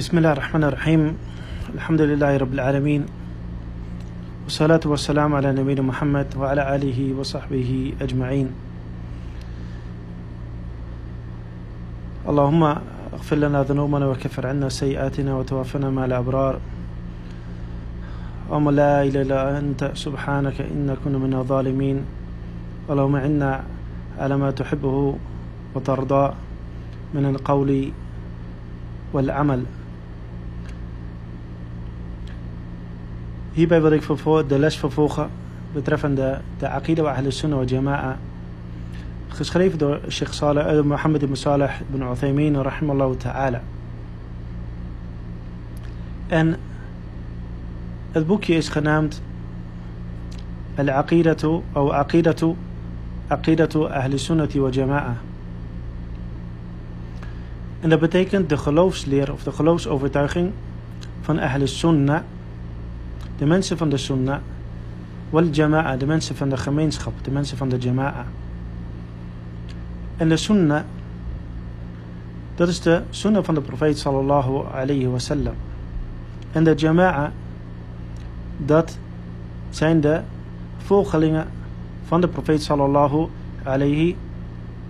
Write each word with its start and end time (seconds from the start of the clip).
بسم 0.00 0.16
الله 0.18 0.32
الرحمن 0.32 0.64
الرحيم. 0.64 1.02
الحمد 1.76 2.00
لله 2.00 2.32
رب 2.36 2.52
العالمين. 2.56 3.02
والصلاة 4.48 4.80
والسلام 4.80 5.28
على 5.28 5.52
نبينا 5.52 5.84
محمد 5.84 6.40
وعلى 6.40 6.62
آله 6.76 7.20
وصحبه 7.20 7.92
أجمعين. 8.00 8.48
اللهم 12.24 12.62
اغفر 13.12 13.36
لنا 13.36 13.60
ذنوبنا 13.68 14.06
وكفر 14.08 14.46
عنا 14.46 14.72
سيئاتنا 14.72 15.36
وتوفنا 15.36 15.92
مع 15.92 16.04
الأبرار. 16.08 16.54
اللهم 18.48 18.70
لا 18.70 19.04
إله 19.04 19.20
إلا 19.28 19.58
أنت 19.58 19.92
سبحانك 20.00 20.64
إنا 20.64 20.96
كنا 21.04 21.20
من 21.20 21.34
الظالمين. 21.44 21.96
اللهم 22.88 23.16
عنا 23.16 23.52
على 24.16 24.34
ما 24.36 24.48
تحبه 24.50 24.96
وترضى 25.76 26.24
من 27.12 27.24
القول 27.36 27.92
والعمل. 29.12 29.62
Hierbij 33.52 33.82
wil 33.82 33.92
ik 33.92 34.02
de 34.48 34.58
les 34.58 34.76
vervolgen 34.76 35.30
betreffende 35.72 36.40
de 36.58 36.68
Aqidah 36.68 37.04
wa 37.04 37.14
Ahl 37.14 37.30
Sunnah 37.30 37.58
wa 37.58 37.64
Jama'a. 37.64 38.18
Geschreven 39.28 39.78
door 39.78 40.00
Sheikh 40.08 40.32
Saleh, 40.32 40.76
uh, 40.76 40.82
Mohammed 40.82 41.22
ibn 41.22 41.34
Saleh 41.34 41.70
ibn 41.92 42.02
Uthaymin, 42.02 42.62
rahimallahu 42.62 43.16
ta'ala. 43.16 43.60
En 46.26 46.56
het 48.10 48.26
boekje 48.26 48.54
is 48.54 48.68
genaamd 48.68 49.22
Al-Aqidatu, 50.74 51.62
of 51.72 51.90
Aqidatu, 51.90 52.56
Aqidatu 53.26 53.84
Ahl 53.84 54.18
Sunnati 54.18 54.60
wa 54.60 54.68
Jama'a. 54.70 55.16
En 57.80 57.88
dat 57.88 58.00
betekent 58.00 58.48
de 58.48 58.56
geloofsleer 58.56 59.32
of 59.32 59.42
de 59.42 59.52
geloofsovertuiging 59.52 60.52
van 61.20 61.40
Ahl 61.40 61.66
Sunnah 61.66 62.22
de 63.40 63.46
mensen 63.46 63.76
van 63.76 63.88
de 63.88 63.96
sunnah, 63.96 64.38
wal 65.30 65.44
jama'a, 65.44 65.96
de 65.96 66.06
mensen 66.06 66.36
van 66.36 66.48
de 66.48 66.56
gemeenschap, 66.56 67.12
de 67.22 67.30
mensen 67.30 67.56
van 67.56 67.68
de 67.68 67.78
jama'a. 67.78 68.26
En 70.16 70.28
de 70.28 70.36
sunnah, 70.36 70.82
dat 72.54 72.68
is 72.68 72.80
de 72.80 73.02
sunnah 73.10 73.44
van 73.44 73.54
de 73.54 73.60
profeet 73.60 73.98
sallallahu 73.98 74.64
alayhi 74.72 75.08
wasallam. 75.08 75.54
En 76.52 76.64
de 76.64 76.74
jama'a, 76.74 77.32
dat 78.56 78.98
zijn 79.70 80.00
de 80.00 80.20
volgelingen 80.76 81.46
van 82.04 82.20
de 82.20 82.28
profeet 82.28 82.62
sallallahu 82.62 83.26
alayhi 83.62 84.16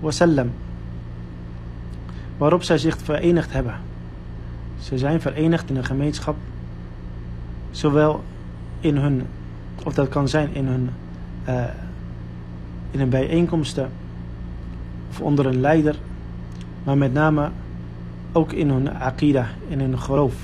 wasallam. 0.00 0.50
Waarop 2.38 2.62
zij 2.62 2.78
zich 2.78 2.98
verenigd 2.98 3.52
hebben. 3.52 3.74
Ze 4.80 4.98
zijn 4.98 5.20
verenigd 5.20 5.70
in 5.70 5.76
een 5.76 5.84
gemeenschap, 5.84 6.36
zowel 7.70 8.22
in 8.80 8.96
hun, 8.96 9.26
of 9.84 9.94
dat 9.94 10.08
kan 10.08 10.28
zijn 10.28 10.54
in 10.54 10.66
hun, 10.66 10.90
uh, 11.48 11.64
in 12.90 12.98
hun 12.98 13.08
bijeenkomsten 13.08 13.90
of 15.10 15.20
onder 15.20 15.46
een 15.46 15.60
leider, 15.60 15.96
maar 16.84 16.98
met 16.98 17.12
name 17.12 17.50
ook 18.32 18.52
in 18.52 18.70
hun 18.70 18.90
akida, 18.90 19.46
in 19.68 19.80
hun 19.80 19.98
geloof. 19.98 20.34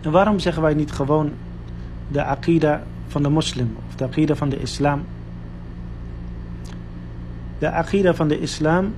En 0.00 0.10
waarom 0.10 0.38
zeggen 0.38 0.62
wij 0.62 0.74
niet 0.74 0.92
gewoon 0.92 1.30
de 2.08 2.24
akida 2.24 2.82
van 3.08 3.22
de 3.22 3.28
moslim 3.28 3.76
of 3.88 3.94
de 3.94 4.04
akida 4.04 4.34
van 4.34 4.48
de 4.48 4.60
islam? 4.60 5.02
De 7.58 7.70
akida 7.70 8.14
van 8.14 8.28
de 8.28 8.40
islam 8.40 8.94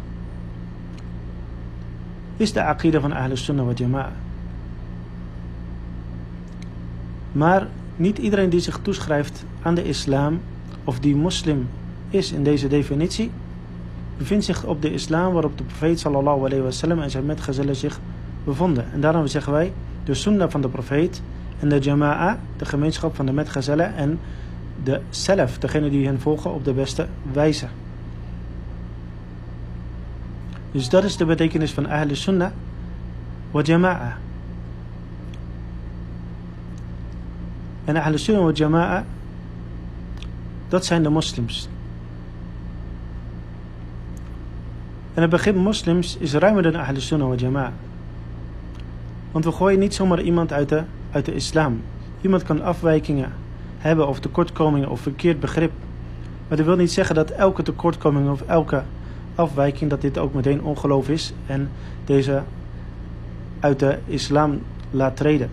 is 2.37 2.53
de 2.53 2.63
akida 2.63 3.01
van 3.01 3.13
Ahlus 3.13 3.45
Sunnah 3.45 3.67
wa 3.67 3.73
Jama'a. 3.73 4.13
Maar 7.37 7.67
niet 7.97 8.19
iedereen 8.19 8.51
die 8.51 8.61
zich 8.61 8.79
toeschrijft 8.83 9.45
aan 9.63 9.75
de 9.75 9.85
islam 9.85 10.41
of 10.85 10.99
die 10.99 11.17
moslim 11.17 11.69
is 12.11 12.33
in 12.33 12.45
deze 12.45 12.69
definitie, 12.69 13.31
bevindt 14.19 14.45
zich 14.45 14.65
op 14.65 14.83
de 14.83 14.93
islam 14.93 15.33
waarop 15.33 15.59
de 15.59 15.65
profeet 15.65 16.01
sallallahu 16.01 16.45
alayhi 16.45 16.63
wasallam 16.63 17.01
en 17.01 17.11
zijn 17.11 17.27
metgezellen 17.27 17.77
zich 17.77 18.01
bevonden. 18.45 18.85
En 18.93 19.01
daarom 19.01 19.27
zeggen 19.27 19.53
wij 19.53 19.73
de 20.05 20.15
sunnah 20.15 20.51
van 20.51 20.61
de 20.61 20.69
profeet 20.69 21.23
en 21.61 21.69
de 21.69 21.79
jama'a, 21.79 22.39
de 22.57 22.65
gemeenschap 22.65 23.15
van 23.15 23.27
de 23.27 23.33
metgezellen 23.33 23.95
en 23.95 24.19
de 24.85 25.01
zelf, 25.11 25.59
degene 25.59 25.91
die 25.91 26.07
hen 26.07 26.21
volgen 26.21 26.55
op 26.55 26.65
de 26.65 26.73
beste 26.73 27.07
wijze. 27.33 27.67
Dus 30.73 30.89
dat 30.89 31.05
is 31.05 31.17
de 31.17 31.25
betekenis 31.25 31.73
van 31.73 31.89
ahl 31.89 32.15
sunnah 32.15 32.51
wa 33.51 33.63
jama'a. 33.63 34.26
En 37.87 37.97
Ahl 37.97 38.17
Sunnah 38.17 38.45
wa 38.45 38.53
Jama'a, 38.53 39.05
dat 40.69 40.85
zijn 40.85 41.03
de 41.03 41.09
moslims. 41.09 41.69
En 45.15 45.23
het 45.23 45.31
begrip 45.31 45.57
moslims 45.57 46.17
is 46.17 46.35
ruimer 46.35 46.63
dan 46.63 46.77
Ahl 46.77 46.99
Sunnah 46.99 47.29
wa 47.29 47.35
Jama'a. 47.35 47.73
Want 49.33 49.45
we 49.45 49.53
gooien 49.53 49.79
niet 49.79 49.95
zomaar 49.95 50.21
iemand 50.21 50.53
uit 50.53 50.69
de, 50.69 50.83
uit 51.11 51.25
de 51.25 51.35
islam. 51.35 51.83
Iemand 52.21 52.43
kan 52.43 52.63
afwijkingen 52.63 53.33
hebben 53.79 54.09
of 54.09 54.21
tekortkomingen 54.21 54.89
of 54.89 55.01
verkeerd 55.01 55.41
begrip. 55.41 55.73
Maar 56.49 56.57
dat 56.57 56.67
wil 56.67 56.77
niet 56.77 56.93
zeggen 56.93 57.15
dat 57.15 57.31
elke 57.31 57.63
tekortkoming 57.63 58.31
of 58.31 58.43
elke 58.47 58.83
afwijking, 59.35 59.91
dat 59.91 60.01
dit 60.01 60.19
ook 60.19 60.35
meteen 60.35 60.63
ongeloof 60.63 61.09
is 61.09 61.33
en 61.47 61.71
deze 62.05 62.43
uit 63.61 63.79
de 63.79 63.99
islam 64.07 64.63
laat 64.91 65.17
treden. 65.17 65.51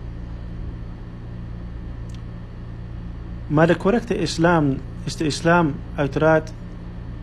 Maar 3.46 3.66
de 3.66 3.76
correcte 3.76 4.18
islam 4.18 4.76
is 5.04 5.16
de 5.16 5.24
islam 5.24 5.74
uiteraard 5.94 6.52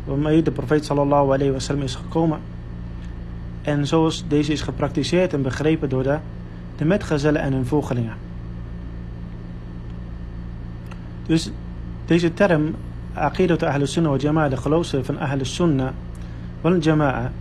waarmee 0.06 0.42
de 0.42 0.52
profeet 0.52 0.86
sallallahu 0.86 1.34
alayhi 1.34 1.52
wasallam 1.52 1.84
is 1.84 1.96
gekomen. 1.96 2.40
En 3.62 3.88
zoals 3.88 4.26
deze 4.28 4.52
is 4.52 4.62
gepraktiseerd 4.62 5.34
en 5.34 5.42
begrepen 5.42 5.90
door 5.90 6.04
de, 6.04 6.18
de 6.76 6.86
metgezellen 6.86 7.42
en 7.42 7.54
hun 7.54 7.66
volgelingen. 7.66 8.14
Dus 11.26 11.52
deze 12.06 12.34
term, 12.34 12.76
aqidat 13.14 13.64
ahl 13.64 13.86
sunnah 13.86 14.12
wa 14.12 14.18
jama'a, 14.18 14.50
de 14.50 14.58
geloofsleer 14.58 15.06
van 15.06 15.20
ahl 15.20 15.44
sunnah 15.44 15.92
wal 16.62 16.78
jama'a, 16.78 17.32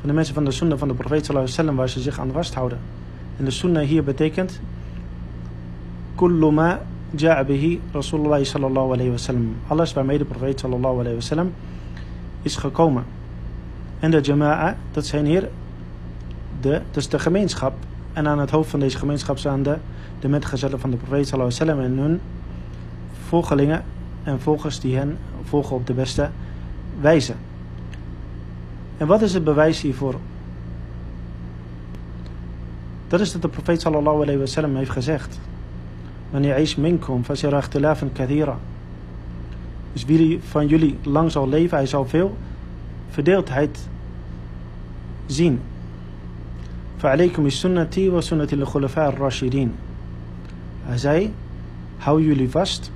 van 0.00 0.08
de 0.08 0.12
mensen 0.12 0.34
van 0.34 0.44
de 0.44 0.50
sunnah 0.50 0.78
van 0.78 0.88
de 0.88 0.94
profeet 0.94 1.26
sallallahu 1.26 1.52
alayhi 1.52 1.56
wasallam 1.56 1.76
waar 1.76 1.88
ze 1.88 2.00
zich 2.00 2.18
aan 2.18 2.32
vasthouden. 2.32 2.78
En 3.38 3.44
de 3.44 3.50
sunnah 3.50 3.86
hier 3.86 4.04
betekent 4.04 4.60
kullu 6.14 6.52
ja'a 7.16 7.44
bihi 7.44 7.80
Rasulullah 7.92 8.44
sallallahu 8.44 8.92
alayhi 8.92 9.10
wasallam. 9.10 9.56
Alles 9.66 9.92
waarmee 9.92 10.18
de 10.18 10.24
profeet 10.24 10.60
sallallahu 10.60 10.98
alayhi 10.98 11.14
wasallam 11.14 11.52
is 12.42 12.56
gekomen. 12.56 13.04
En 14.00 14.10
de 14.10 14.20
jama'a, 14.20 14.76
dat 14.92 15.06
zijn 15.06 15.26
hier 15.26 15.48
de, 16.60 16.80
dus 16.90 17.08
de 17.08 17.18
gemeenschap. 17.18 17.72
En 18.12 18.28
aan 18.28 18.38
het 18.38 18.50
hoofd 18.50 18.70
van 18.70 18.80
deze 18.80 18.98
gemeenschap 18.98 19.38
staan 19.38 19.62
de, 19.62 19.78
metgezellen 20.28 20.80
van 20.80 20.90
de 20.90 20.96
profeet 20.96 21.28
sallallahu 21.28 21.60
alayhi 21.60 21.74
wasallam 21.80 21.98
en 21.98 22.04
hun 22.04 22.20
volgelingen 23.28 23.84
en 24.22 24.40
volgers 24.40 24.80
die 24.80 24.96
hen 24.96 25.18
volgen 25.44 25.76
op 25.76 25.86
de 25.86 25.92
beste 25.92 26.30
wijze. 27.00 27.34
En 28.96 29.06
wat 29.06 29.22
is 29.22 29.34
het 29.34 29.44
bewijs 29.44 29.80
hiervoor? 29.80 30.14
Dat 33.08 33.20
is 33.20 33.32
dat 33.32 33.42
de 33.42 33.48
profeet 33.48 33.80
sallallahu 33.80 34.22
alayhi 34.22 34.38
wasallam 34.38 34.76
heeft 34.76 34.90
gezegd. 34.90 35.38
من 36.33 36.45
يعيش 36.45 36.79
منكم 36.79 37.21
فسيرى 37.21 37.59
اختلافا 37.59 38.09
كثيرا 38.15 38.59
Dus 39.93 40.05
wie 40.05 40.39
van 40.49 40.67
jullie 40.67 40.97
lang 41.03 41.31
zal 41.31 41.49
leven, 41.49 41.77
hij 41.77 41.87
zal 41.87 42.05
veel 42.05 42.37
verdeeldheid 43.09 43.87
zien. 45.25 45.59
فعليكم 46.97 47.45
السنة 47.45 47.95
وسنة 47.97 48.47
الخلفاء 48.53 49.09
الراشدين. 49.09 49.71
Hij 50.83 50.97
zei, 50.97 51.33
hou 51.97 52.23
jullie 52.23 52.49
vast. 52.49 52.91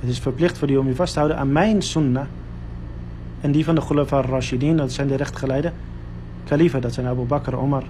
Het 0.00 0.10
is 0.10 0.18
verplicht 0.18 0.58
voor 0.58 0.68
jullie 0.68 0.82
om 0.82 0.88
je 0.88 0.94
vast 0.94 1.12
te 1.12 1.18
houden 1.18 1.38
aan 1.38 1.52
mijn 1.52 1.82
sunnah. 1.82 2.26
En 3.40 3.52
die 3.52 3.64
van 3.64 3.74
de 3.74 3.80
Khulafa 3.80 4.16
al-Rashidin, 4.16 4.76
dat 4.76 4.92
zijn 4.92 5.08
de 5.08 5.14
rechtgeleide 5.14 5.72
kalifen. 6.44 6.80
Dat 6.80 6.94
zijn 6.94 7.06
Abu 7.06 7.22
Bakr, 7.22 7.56
Omar, 7.56 7.84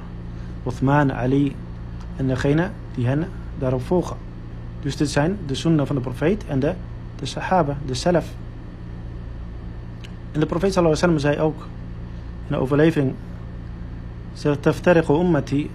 Uthman, 0.66 1.12
Ali 1.12 1.54
en 2.16 2.26
degene 2.26 2.70
die 2.94 3.06
hen 3.06 3.26
daarop 3.57 3.81
volgen. 3.81 4.17
Dus 4.81 4.97
dit 4.97 5.09
zijn 5.09 5.37
de 5.45 5.55
sunnah 5.55 5.85
van 5.85 5.95
de 5.95 6.01
profeet 6.01 6.45
en 6.47 6.59
de, 6.59 6.73
de 7.15 7.25
sahaba, 7.25 7.77
de 7.85 7.93
zelf. 7.93 8.25
En 10.31 10.39
de 10.39 10.45
profeet 10.45 10.73
sallallahu 10.73 11.01
alaihi 11.01 11.19
zei 11.19 11.39
ook 11.39 11.67
in 12.47 12.47
de 12.47 12.57
overleving: 12.57 13.13
Taftariqu 14.59 15.13
ummati 15.13 15.71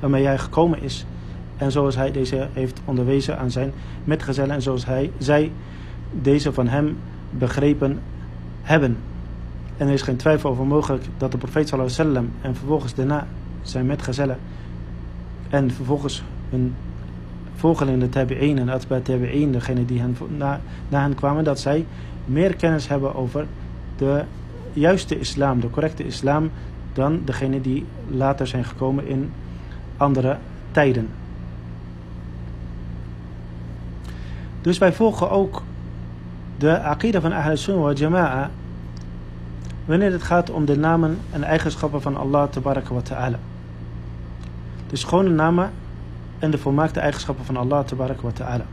waarmee 0.00 0.26
hij 0.26 0.38
gekomen 0.38 0.82
is. 0.82 1.06
En 1.56 1.72
zoals 1.72 1.96
hij 1.96 2.10
deze 2.10 2.48
heeft 2.52 2.80
onderwezen 2.84 3.38
aan 3.38 3.50
zijn 3.50 3.72
metgezellen 4.04 4.54
en 4.54 4.62
zoals 4.62 4.86
hij, 4.86 5.10
zij 5.18 5.52
deze 6.10 6.52
van 6.52 6.68
hem 6.68 6.96
begrepen 7.30 8.00
hebben. 8.62 8.96
En 9.76 9.86
er 9.86 9.92
is 9.92 10.02
geen 10.02 10.16
twijfel 10.16 10.50
over 10.50 10.66
mogelijk 10.66 11.04
dat 11.16 11.32
de 11.32 11.38
profeet 11.38 11.68
sallallahu 11.68 11.94
alayhi 11.94 12.12
wa 12.12 12.20
sallam 12.20 12.32
en 12.40 12.56
vervolgens 12.56 12.94
daarna 12.94 13.26
zijn 13.62 13.86
metgezellen 13.86 14.38
en 15.48 15.70
vervolgens 15.70 16.22
hun 16.50 16.74
volgelingen, 17.62 18.00
de 18.00 18.08
tabi'in 18.08 18.58
en 18.58 18.68
atba 18.68 19.00
tabi'in, 19.00 19.52
degene 19.52 19.84
die 19.84 20.00
hen, 20.00 20.16
na, 20.36 20.60
na 20.88 21.00
hen 21.00 21.14
kwamen, 21.14 21.44
dat 21.44 21.60
zij 21.60 21.86
meer 22.24 22.56
kennis 22.56 22.88
hebben 22.88 23.14
over 23.14 23.46
de 23.96 24.24
juiste 24.72 25.18
islam, 25.18 25.60
de 25.60 25.70
correcte 25.70 26.06
islam, 26.06 26.50
dan 26.92 27.20
degene 27.24 27.60
die 27.60 27.84
later 28.08 28.46
zijn 28.46 28.64
gekomen 28.64 29.06
in 29.06 29.32
andere 29.96 30.36
tijden. 30.70 31.08
Dus 34.60 34.78
wij 34.78 34.92
volgen 34.92 35.30
ook 35.30 35.62
de 36.58 36.80
aqida 36.80 37.20
van 37.20 37.32
Ahl 37.32 37.56
Sunnah 37.56 37.82
wa 37.82 37.92
Jama'a 37.92 38.50
wanneer 39.84 40.12
het 40.12 40.22
gaat 40.22 40.50
om 40.50 40.64
de 40.64 40.76
namen 40.76 41.18
en 41.30 41.44
eigenschappen 41.44 42.02
van 42.02 42.16
Allah 42.16 42.48
wa 42.62 43.00
ta'ala. 43.02 43.38
De 44.86 44.96
schone 44.96 45.30
namen 45.30 45.70
en 46.42 46.50
de 46.50 46.58
volmaakte 46.58 47.00
eigenschappen 47.00 47.44
van 47.44 47.56
Allah 47.56 47.84
wa 47.88 48.30
ta'ala. 48.32 48.64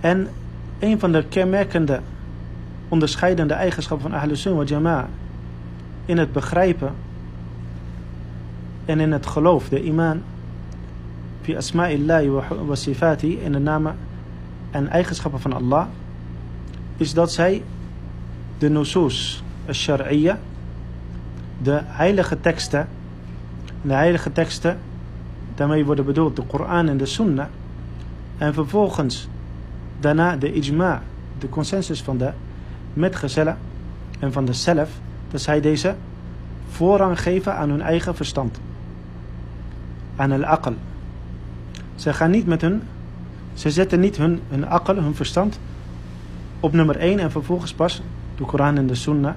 En 0.00 0.28
een 0.78 0.98
van 0.98 1.12
de 1.12 1.24
kenmerkende 1.24 2.00
onderscheidende 2.88 3.54
eigenschappen 3.54 4.10
van 4.10 4.20
Ahl 4.20 4.34
Sunnah 4.34 4.66
Jama'a 4.66 5.08
in 6.04 6.18
het 6.18 6.32
begrijpen 6.32 6.94
en 8.84 9.00
in 9.00 9.12
het 9.12 9.26
geloof, 9.26 9.68
de 9.68 9.82
iman, 9.82 10.22
fi 11.42 11.56
asma'illahi 11.56 12.28
wa 12.66 12.74
sifati, 12.74 13.40
in 13.40 13.52
de 13.52 13.58
namen 13.58 13.96
en 14.70 14.88
eigenschappen 14.88 15.40
van 15.40 15.52
Allah, 15.52 15.86
is 16.96 17.14
dat 17.14 17.32
zij 17.32 17.62
de 18.58 18.70
nusus 18.70 19.42
al-shar'iyya, 19.66 20.38
de 21.62 21.80
heilige 21.84 22.40
teksten, 22.40 22.88
de 23.82 23.92
heilige 23.92 24.32
teksten, 24.32 24.78
daarmee 25.54 25.84
worden 25.84 26.04
bedoeld 26.04 26.36
de 26.36 26.42
Koran 26.42 26.88
en 26.88 26.96
de 26.96 27.06
Sunnah, 27.06 27.46
en 28.38 28.54
vervolgens 28.54 29.28
daarna 30.00 30.36
de 30.36 30.52
ijma, 30.52 31.02
de 31.38 31.48
consensus 31.48 32.02
van 32.02 32.18
de 32.18 32.30
metgezellen 32.92 33.58
en 34.18 34.32
van 34.32 34.44
de 34.44 34.52
zelf, 34.52 34.90
dat 35.30 35.40
zij 35.40 35.60
deze 35.60 35.94
voorrang 36.70 37.20
geven 37.20 37.56
aan 37.56 37.70
hun 37.70 37.82
eigen 37.82 38.16
verstand. 38.16 38.60
Aan 40.16 40.32
al-aql. 40.32 40.72
Ze 41.94 42.12
gaan 42.12 42.30
niet 42.30 42.46
met 42.46 42.60
hun, 42.60 42.82
ze 43.54 43.70
zetten 43.70 44.00
niet 44.00 44.16
hun, 44.16 44.40
hun 44.48 44.66
aql, 44.66 44.94
hun 44.94 45.14
verstand, 45.14 45.58
op 46.60 46.72
nummer 46.72 46.96
1 46.96 47.18
en 47.18 47.30
vervolgens 47.30 47.74
pas 47.74 48.02
de 48.36 48.44
Koran 48.44 48.76
en 48.76 48.86
de 48.86 48.94
Sunnah. 48.94 49.34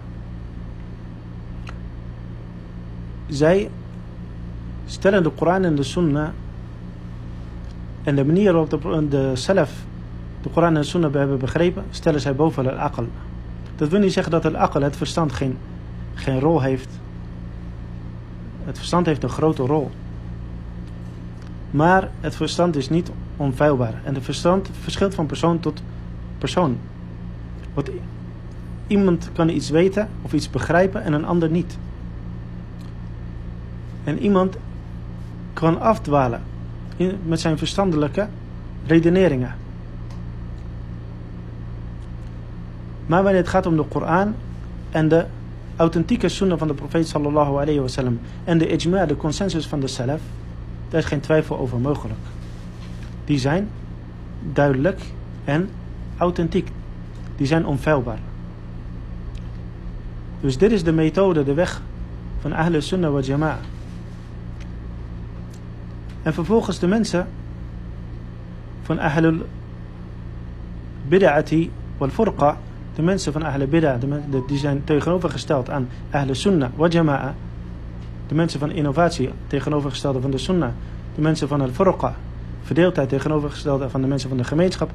Zij 3.27 3.69
stellen 4.93 5.23
de 5.23 5.29
Koran 5.29 5.63
en 5.63 5.75
de 5.75 5.83
Sunnah 5.83 6.29
en 8.03 8.15
de 8.15 8.25
manier 8.25 8.53
waarop 8.53 9.09
de, 9.09 9.31
zelf 9.33 9.71
de 10.41 10.49
Koran 10.49 10.75
en 10.75 10.81
de 10.81 10.87
Sunnah 10.87 11.13
hebben 11.13 11.39
begrepen, 11.39 11.83
stellen 11.89 12.21
zij 12.21 12.35
boven 12.35 12.71
al-aql. 12.71 13.03
Dat 13.75 13.89
wil 13.89 13.99
niet 13.99 14.13
zeggen 14.13 14.31
dat 14.31 14.43
het 14.43 14.53
aql, 14.53 14.81
het 14.81 14.95
verstand, 14.95 15.31
geen, 15.31 15.57
geen 16.13 16.39
rol 16.39 16.61
heeft. 16.61 16.89
Het 18.63 18.77
verstand 18.77 19.05
heeft 19.05 19.23
een 19.23 19.29
grote 19.29 19.63
rol. 19.63 19.91
Maar 21.71 22.09
het 22.19 22.35
verstand 22.35 22.75
is 22.75 22.89
niet 22.89 23.11
onfeilbaar. 23.37 24.01
En 24.03 24.15
het 24.15 24.23
verstand 24.23 24.69
verschilt 24.81 25.15
van 25.15 25.25
persoon 25.25 25.59
tot 25.59 25.81
persoon. 26.37 26.77
Want 27.73 27.89
iemand 28.87 29.29
kan 29.33 29.49
iets 29.49 29.69
weten 29.69 30.09
of 30.21 30.33
iets 30.33 30.49
begrijpen 30.49 31.03
en 31.03 31.13
een 31.13 31.25
ander 31.25 31.49
niet. 31.49 31.77
En 34.03 34.19
iemand 34.19 34.57
kan 35.53 35.81
afdwalen 35.81 36.41
met 37.25 37.39
zijn 37.39 37.57
verstandelijke 37.57 38.27
redeneringen. 38.85 39.55
Maar 43.05 43.23
wanneer 43.23 43.41
het 43.41 43.49
gaat 43.49 43.65
om 43.65 43.75
de 43.75 43.83
Koran 43.83 44.35
en 44.91 45.07
de 45.07 45.25
authentieke 45.75 46.29
sunnah 46.29 46.57
van 46.57 46.67
de 46.67 46.73
profeet 46.73 47.07
sallallahu 47.07 47.51
alayhi 47.51 47.79
wa 47.79 47.87
sallam 47.87 48.19
en 48.43 48.57
de 48.57 48.67
ijma, 48.67 49.05
de 49.05 49.17
consensus 49.17 49.67
van 49.67 49.79
de 49.79 49.87
salaf, 49.87 50.21
daar 50.89 50.99
is 50.99 51.05
geen 51.07 51.19
twijfel 51.19 51.57
over 51.57 51.79
mogelijk. 51.79 52.19
Die 53.25 53.39
zijn 53.39 53.69
duidelijk 54.53 55.01
en 55.43 55.69
authentiek. 56.17 56.71
Die 57.35 57.47
zijn 57.47 57.65
onfeilbaar. 57.65 58.19
Dus 60.41 60.57
dit 60.57 60.71
is 60.71 60.83
de 60.83 60.91
methode, 60.91 61.43
de 61.43 61.53
weg 61.53 61.81
van 62.39 62.53
Ahle 62.53 62.81
Sunnah 62.81 63.11
wa 63.11 63.19
Jama'a. 63.19 63.59
En 66.23 66.33
vervolgens 66.33 66.79
de 66.79 66.87
mensen 66.87 67.27
van 68.81 68.99
Ahlul 68.99 69.45
Bid'ati 71.07 71.71
wal 71.97 72.09
Furqa 72.09 72.57
de 72.95 73.01
mensen 73.01 73.33
van 73.33 73.45
Ahle 73.45 73.67
Bid'ah, 73.67 74.01
die 74.47 74.57
zijn 74.57 74.83
tegenovergesteld 74.83 75.69
aan 75.69 75.89
Ahle 76.11 76.33
Sunnah 76.33 76.69
wa 76.75 76.87
Jama'a. 76.87 77.35
De 78.27 78.35
mensen 78.35 78.59
van 78.59 78.71
innovatie 78.71 79.29
tegenovergestelde 79.47 80.21
van 80.21 80.31
de 80.31 80.37
Sunnah. 80.37 80.69
De 81.15 81.21
mensen 81.21 81.47
van 81.47 81.61
al-Furqa, 81.61 82.15
verdeeldheid 82.63 83.09
tegenovergestelde 83.09 83.89
van 83.89 84.01
de 84.01 84.07
mensen 84.07 84.29
van 84.29 84.37
de 84.37 84.43
gemeenschap. 84.43 84.91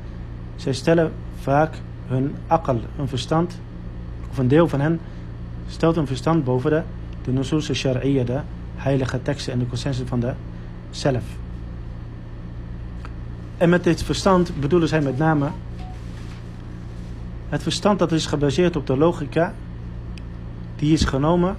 Zij 0.57 0.73
stellen 0.73 1.13
vaak 1.41 1.75
hun 2.07 2.35
akal, 2.47 2.81
hun 2.97 3.09
verstand, 3.09 3.59
of 4.31 4.39
een 4.39 4.49
deel 4.49 4.69
van 4.69 4.81
hen 4.81 5.01
stelt 5.67 5.95
hun 5.95 6.07
verstand 6.07 6.45
boven 6.45 6.71
de, 6.71 6.83
de 7.23 7.33
nusus 7.33 7.83
de 7.83 8.41
heilige 8.77 9.23
teksten 9.23 9.53
en 9.53 9.59
de 9.59 9.67
consensus 9.67 10.09
van 10.09 10.21
de 10.21 10.33
zelf. 10.91 11.25
En 13.57 13.69
met 13.69 13.85
dit 13.85 14.03
verstand 14.03 14.61
bedoelen 14.61 14.89
zij 14.89 15.01
met 15.01 15.19
name 15.19 15.51
het 17.49 17.63
verstand 17.63 17.99
dat 17.99 18.13
is 18.13 18.27
gebaseerd 18.27 18.77
op 18.77 18.87
de 18.87 18.97
logica, 18.97 19.55
die 20.77 20.93
is 20.93 21.05
genomen 21.05 21.57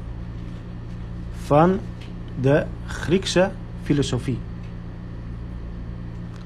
van 1.46 1.80
de 2.42 2.66
Griekse 2.86 3.52
filosofie. 3.84 4.38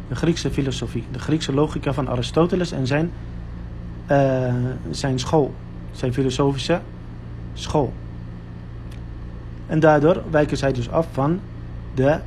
De 0.08 0.16
Griekse 0.16 0.52
filosofie, 0.52 1.04
de 1.12 1.20
Griekse 1.20 1.54
logica 1.54 1.94
van 1.94 2.10
Aristoteles 2.10 2.72
en 2.72 2.88
zijn, 2.88 3.12
uh, 4.12 4.54
zijn 4.92 5.20
school, 5.20 5.54
zijn 5.92 6.14
filosofische 6.14 6.82
school. 7.54 7.94
En 9.68 9.80
daardoor 9.80 10.24
wijken 10.32 10.58
zij 10.58 10.74
dus 10.74 10.90
af 10.90 11.08
van 11.12 11.40
de 11.94 12.20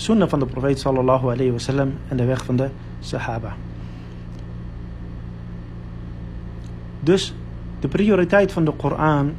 sunnah 0.00 0.28
van 0.28 0.38
de 0.38 0.46
profeet 0.46 0.80
sallallahu 0.80 1.32
alayhi 1.32 1.52
wasallam 1.52 1.92
en 2.08 2.16
de 2.16 2.24
weg 2.24 2.44
van 2.44 2.56
de 2.56 2.68
sahaba. 3.00 3.52
Dus 7.00 7.34
de 7.80 7.88
prioriteit 7.88 8.52
van 8.52 8.64
de 8.64 8.72
Koran 8.72 9.32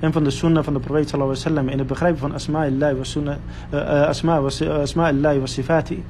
en 0.00 0.12
van 0.12 0.24
de 0.24 0.30
sunnah 0.30 0.64
van 0.64 0.72
de 0.72 0.80
profeet 0.80 1.08
sallallahu 1.08 1.36
alaihi 1.36 1.48
wasallam 1.48 1.72
in 1.72 1.78
het 1.78 1.86
begrijpen 1.86 2.18
van 2.18 2.32
asma'illahi 2.34 2.94
wa 2.96 3.04
sunnah 3.04 3.36
uh, 3.74 4.06
asma 4.06 4.40
wa 4.40 4.50
asma'illahi 4.80 5.38
wa 5.38 5.46
sifati 5.46 6.04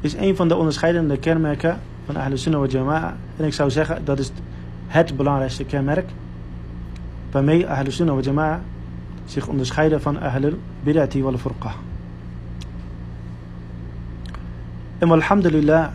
is 0.00 0.14
een 0.14 0.36
van 0.36 0.48
de 0.48 0.56
onderscheidende 0.56 1.16
kenmerken 1.16 1.80
van 2.06 2.16
Ahl 2.16 2.36
Sunnah 2.36 2.60
wa 2.60 2.66
Jama'a 2.66 3.16
en 3.36 3.44
ik 3.44 3.52
zou 3.52 3.70
zeggen 3.70 4.04
dat 4.04 4.18
is 4.18 4.32
het 4.86 5.16
belangrijkste 5.16 5.64
kenmerk 5.64 6.10
waarmee 7.30 7.68
Ahl 7.68 7.90
Sunnah 7.90 8.14
wa 8.14 8.20
Jama'a 8.20 8.60
zich 9.24 9.46
onderscheiden 9.46 10.00
van 10.00 10.20
ahlul 10.20 10.58
bid'ati 10.82 11.22
wal 11.22 11.38
furqa. 11.38 11.89
En 15.00 15.10
alhamdulillah 15.10 15.88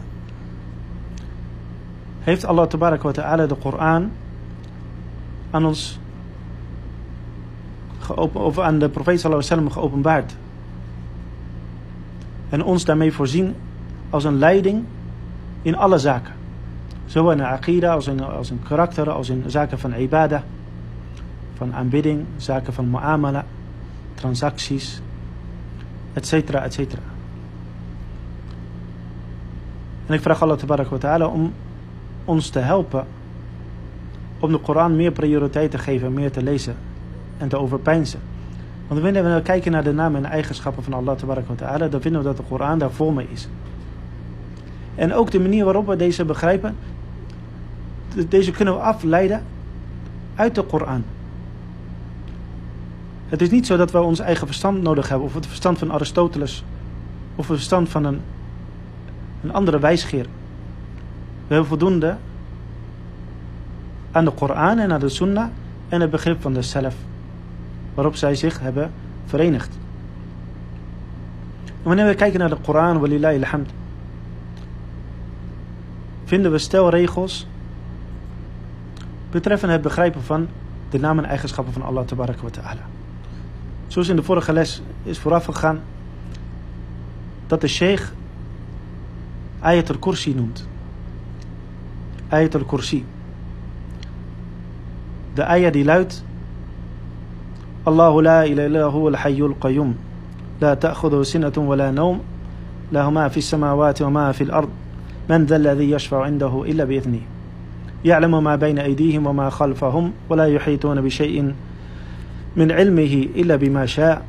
heeft 2.25 2.45
Allah 2.45 2.69
wa 3.01 3.11
ta'ala 3.11 3.45
de 3.45 3.55
Koran 3.55 4.11
aan 5.51 5.65
ons 5.65 5.99
of 8.33 8.59
aan 8.59 8.79
de 8.79 8.89
profeet 8.89 9.19
sallallahu 9.19 9.69
geopenbaard. 9.69 10.35
En 12.49 12.63
ons 12.63 12.85
daarmee 12.85 13.13
voorzien 13.13 13.55
als 14.09 14.23
een 14.23 14.37
leiding 14.37 14.85
in 15.61 15.75
alle 15.75 15.97
zaken. 15.97 16.33
Zowel 17.05 17.31
in 17.31 17.37
de 17.37 17.45
aqida 17.45 17.93
als 17.93 18.07
in, 18.07 18.23
als 18.23 18.51
in 18.51 18.59
karakter, 18.63 19.09
als 19.09 19.29
in 19.29 19.43
zaken 19.47 19.79
van 19.79 19.93
ibadah, 19.93 20.41
van 21.57 21.73
aanbidding, 21.73 22.25
zaken 22.37 22.73
van 22.73 22.89
mu'amala, 22.89 23.45
transacties, 24.13 25.01
etc. 26.13 26.33
etcetera. 26.33 27.14
En 30.05 30.13
ik 30.13 30.21
vraag 30.21 30.41
Allah 30.41 30.59
wa 30.59 30.97
ta'ala 30.97 31.27
om 31.27 31.53
ons 32.25 32.49
te 32.49 32.59
helpen 32.59 33.05
om 34.39 34.51
de 34.51 34.57
Koran 34.57 34.95
meer 34.95 35.11
prioriteit 35.11 35.71
te 35.71 35.77
geven, 35.77 36.13
meer 36.13 36.31
te 36.31 36.43
lezen 36.43 36.75
en 37.37 37.47
te 37.47 37.57
overpeinzen. 37.57 38.19
Want 38.87 39.01
wanneer 39.01 39.35
we 39.35 39.41
kijken 39.41 39.71
naar 39.71 39.83
de 39.83 39.93
namen 39.93 40.25
en 40.25 40.31
eigenschappen 40.31 40.83
van 40.83 40.93
Allah 40.93 41.19
wa 41.19 41.35
ta'ala, 41.55 41.87
dan 41.87 42.01
vinden 42.01 42.21
we 42.21 42.27
dat 42.27 42.37
de 42.37 42.43
Koran 42.43 42.79
daar 42.79 42.91
vol 42.91 43.11
mee 43.11 43.27
is. 43.31 43.47
En 44.95 45.13
ook 45.13 45.31
de 45.31 45.39
manier 45.39 45.63
waarop 45.65 45.87
we 45.87 45.95
deze 45.95 46.25
begrijpen, 46.25 46.75
deze 48.29 48.51
kunnen 48.51 48.73
we 48.73 48.79
afleiden 48.79 49.43
uit 50.35 50.55
de 50.55 50.63
Koran. 50.63 51.03
Het 53.27 53.41
is 53.41 53.49
niet 53.49 53.65
zo 53.65 53.77
dat 53.77 53.91
we 53.91 54.01
ons 54.01 54.19
eigen 54.19 54.47
verstand 54.47 54.81
nodig 54.81 55.09
hebben, 55.09 55.27
of 55.27 55.33
het 55.33 55.47
verstand 55.47 55.77
van 55.77 55.91
Aristoteles, 55.91 56.63
of 57.35 57.47
het 57.47 57.55
verstand 57.57 57.89
van 57.89 58.05
een, 58.05 58.21
een 59.45 59.53
andere 59.53 59.79
wijsgeer. 59.79 60.25
We 61.47 61.53
hebben 61.53 61.67
voldoende 61.67 62.15
aan 64.11 64.25
de 64.25 64.31
Koran 64.31 64.79
en 64.79 64.91
aan 64.91 64.99
de 64.99 65.09
Sunnah 65.09 65.47
en 65.89 66.01
het 66.01 66.09
begrip 66.09 66.41
van 66.41 66.53
de 66.53 66.61
Salaf, 66.61 66.95
waarop 67.93 68.15
zij 68.15 68.35
zich 68.35 68.59
hebben 68.59 68.91
verenigd. 69.25 69.77
En 71.65 71.91
wanneer 71.91 72.05
we 72.05 72.15
kijken 72.15 72.39
naar 72.39 72.49
de 72.49 72.57
Koran, 72.65 73.23
alhamd, 73.25 73.69
vinden 76.25 76.51
we 76.51 76.57
stelregels 76.57 77.47
betreffende 79.31 79.73
het 79.73 79.81
begrijpen 79.81 80.23
van 80.23 80.47
de 80.89 80.99
namen 80.99 81.23
en 81.23 81.29
eigenschappen 81.29 81.73
van 81.73 81.81
Allah 81.81 82.05
tabaraka 82.05 82.41
wa 82.41 82.49
ta'ala. 82.49 82.81
Zoals 83.87 84.07
in 84.07 84.15
de 84.15 84.23
vorige 84.23 84.53
les 84.53 84.81
is 85.03 85.19
voorafgegaan 85.19 85.81
dat 87.47 87.61
de 87.61 87.67
sheikh 87.67 88.11
آية 89.65 89.85
الكرسي 89.91 90.33
noemt. 90.33 90.61
آية 92.33 92.49
الكرسي. 92.55 93.03
ده 95.37 95.53
آية 95.53 95.69
دي 95.69 95.83
لوت 95.83 96.23
الله 97.87 98.21
لا 98.21 98.45
إله 98.45 98.65
إلا 98.65 98.83
هو 98.83 99.09
الحي 99.09 99.39
القيوم 99.39 99.95
لا 100.61 100.73
تأخذه 100.73 101.23
سنة 101.23 101.53
ولا 101.57 101.91
نوم. 101.91 102.19
له 102.91 103.09
ما 103.09 103.27
في 103.27 103.37
السماوات 103.37 104.01
وما 104.01 104.31
في 104.31 104.43
الأرض. 104.43 104.69
من 105.29 105.45
ذا 105.45 105.55
الذي 105.55 105.91
يشفع 105.91 106.23
عنده 106.23 106.63
إلا 106.63 106.83
بإذنه. 106.83 107.21
يعلم 108.05 108.43
ما 108.43 108.55
بين 108.55 108.79
أيديهم 108.79 109.27
وما 109.27 109.49
خلفهم 109.49 110.11
ولا 110.29 110.47
يحيطون 110.47 111.01
بشيء 111.01 111.53
من 112.55 112.71
علمه 112.71 113.27
إلا 113.35 113.55
بما 113.55 113.85
شاء. 113.85 114.25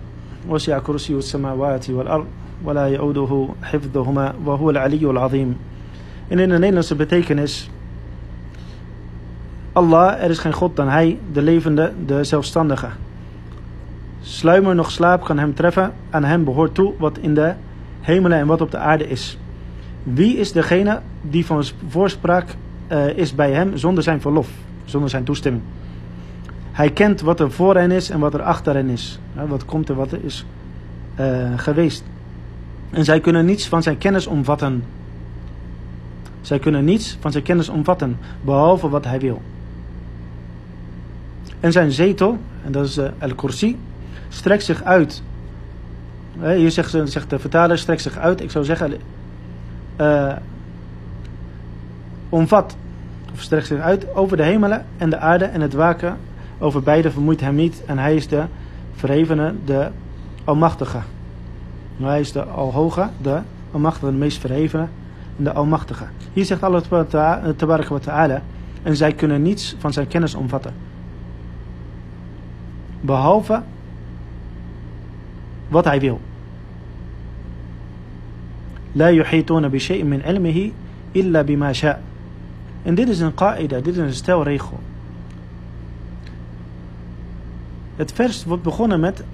وسع 0.49 0.79
كرسي 0.79 1.15
السماوات 1.15 1.91
والأرض. 1.91 2.27
ولا 2.64 2.88
يعوده 2.88 3.48
حفظهما 3.62 4.34
وهو 4.46 4.70
العلي 4.70 5.10
العظيم 5.10 5.56
En 6.28 6.40
in 6.40 6.50
de 6.50 6.58
Nederlandse 6.60 6.96
betekenis 6.96 7.70
Allah, 9.74 10.24
er 10.24 10.30
is 10.30 10.40
geen 10.40 10.54
God 10.54 10.76
dan 10.76 10.88
Hij, 10.88 11.20
de 11.32 11.42
levende, 11.42 11.92
de 12.06 12.24
zelfstandige. 12.24 12.88
Sluimer 14.22 14.76
nog 14.76 14.92
slaap 14.92 15.24
kan 15.24 15.38
hem 15.38 15.54
treffen, 15.54 15.94
aan 16.10 16.24
hem 16.24 16.44
behoort 16.44 16.76
toe 16.76 16.94
wat 16.98 17.18
in 17.18 17.34
de 17.34 17.54
hemelen 18.02 18.38
en 18.38 18.48
wat 18.48 18.62
op 18.62 18.72
de 18.72 18.78
aarde 18.78 19.08
is. 19.08 19.38
Wie 20.04 20.38
is 20.38 20.52
degene 20.52 21.00
die 21.22 21.46
van 21.46 21.64
voorspraak 21.88 22.56
uh, 22.92 23.18
is 23.18 23.36
bij 23.36 23.52
hem 23.52 23.78
zonder 23.78 24.04
zijn 24.04 24.22
verlof, 24.22 24.50
zonder 24.86 25.10
zijn 25.10 25.24
toestemming? 25.24 25.64
Hij 26.72 26.90
kent 26.90 27.22
wat 27.22 27.40
er 27.40 27.52
voor 27.52 27.76
hen 27.76 27.92
is 27.92 28.10
en 28.10 28.20
wat 28.20 28.34
er 28.34 28.42
achter 28.42 28.74
hen 28.74 28.90
is. 28.90 29.20
wat 29.48 29.66
komt 29.66 29.90
er, 29.90 29.96
wat 29.96 30.12
er 30.12 30.20
is 30.24 30.46
uh, 31.20 31.50
geweest. 31.56 32.04
En 32.91 33.05
zij 33.05 33.21
kunnen 33.21 33.45
niets 33.45 33.69
van 33.69 33.83
zijn 33.83 33.99
kennis 33.99 34.27
omvatten. 34.27 34.85
Zij 36.41 36.59
kunnen 36.59 36.85
niets 36.85 37.17
van 37.21 37.33
zijn 37.33 37.45
kennis 37.45 37.69
omvatten, 37.69 38.19
behalve 38.45 38.89
wat 38.89 39.05
hij 39.05 39.21
wil. 39.21 39.43
En 41.61 41.73
zijn 41.73 41.93
zetel, 41.93 42.39
en 42.65 42.73
dat 42.73 42.87
is 42.87 42.99
uh, 42.99 43.09
El-Kursi, 43.19 43.79
strekt 44.29 44.65
zich 44.65 44.83
uit. 44.83 45.23
Hier 46.41 46.71
zegt, 46.71 46.97
zegt 47.05 47.31
de 47.31 47.39
vertaler, 47.39 47.79
strekt 47.79 48.03
zich 48.03 48.17
uit. 48.17 48.41
Ik 48.41 48.51
zou 48.51 48.65
zeggen, 48.65 48.93
omvat, 52.29 52.77
of 53.33 53.41
strekt 53.41 53.67
zich 53.67 53.81
uit 53.81 54.15
over 54.15 54.37
de 54.37 54.43
hemelen 54.43 54.87
en 54.97 55.11
de 55.11 55.19
aarde 55.19 55.45
en 55.45 55.61
het 55.61 55.73
waken 55.73 56.17
over 56.59 56.83
beide 56.83 57.11
vermoeit 57.11 57.41
hem 57.41 57.55
niet. 57.55 57.83
En 57.87 57.99
hij 57.99 58.15
is 58.15 58.29
de 58.29 58.45
verhevene, 58.95 59.55
de 59.65 59.89
almachtige. 60.45 60.99
Hij 61.97 62.21
is 62.21 62.33
de 62.33 62.43
Alhoge, 62.43 63.09
de 63.23 63.41
Almachtige, 63.71 64.07
de 64.07 64.13
meest 64.13 64.39
verhevene 64.39 64.89
en 65.39 65.45
de 65.45 65.53
Almachtige. 65.53 66.05
Hier 66.33 66.45
zegt 66.45 66.63
Allah 66.63 66.83
eh, 66.91 67.49
Tabaraka 67.57 67.89
wat 67.89 68.03
Ta'ala, 68.03 68.43
en 68.83 68.97
zij 68.97 69.13
kunnen 69.13 69.43
niets 69.43 69.77
van 69.79 69.93
zijn 69.93 70.07
kennis 70.07 70.35
omvatten. 70.35 70.75
Behalve 73.01 73.63
wat 75.69 75.85
hij 75.85 76.01
wil. 76.01 76.21
La 78.93 79.11
yuhituna 79.11 79.69
bi 79.69 79.79
shay'in 79.79 80.09
min 80.09 80.23
ilmihi 80.25 80.75
illa 81.13 81.45
bima 81.45 81.73
sha'. 81.73 82.01
En 82.83 82.95
dit 82.95 83.09
is 83.09 83.21
een 83.21 83.35
qaida, 83.35 83.81
dit 83.81 83.97
is 83.97 83.97
een 83.97 84.15
stelregel. 84.15 84.79
Het 87.97 88.13
vers 88.13 88.45
wordt 88.45 88.63
begonnen 88.63 89.01
met 89.01 89.25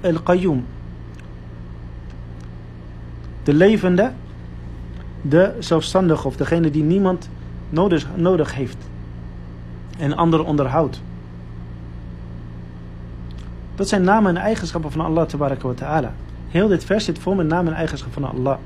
al-Qayyum. 0.00 0.66
De 3.42 3.54
levende, 3.54 4.12
de 5.22 5.56
zelfstandige 5.58 6.26
of 6.26 6.36
degene 6.36 6.70
die 6.70 6.82
niemand 6.82 7.28
nodig, 7.68 8.06
nodig 8.14 8.54
heeft 8.54 8.76
en 9.98 10.16
anderen 10.16 10.46
onderhoudt. 10.46 11.00
Dat 13.74 13.88
zijn 13.88 14.02
namen 14.02 14.36
en 14.36 14.42
eigenschappen 14.42 14.92
van 14.92 15.00
Allah 15.00 15.28
wa 15.28 15.74
ta'ala. 15.74 16.12
Heel 16.48 16.68
dit 16.68 16.84
vers 16.84 17.04
zit 17.04 17.18
vol 17.18 17.34
met 17.34 17.46
namen 17.46 17.72
en 17.72 17.78
eigenschappen 17.78 18.22
van 18.22 18.34
Allah. 18.34 18.56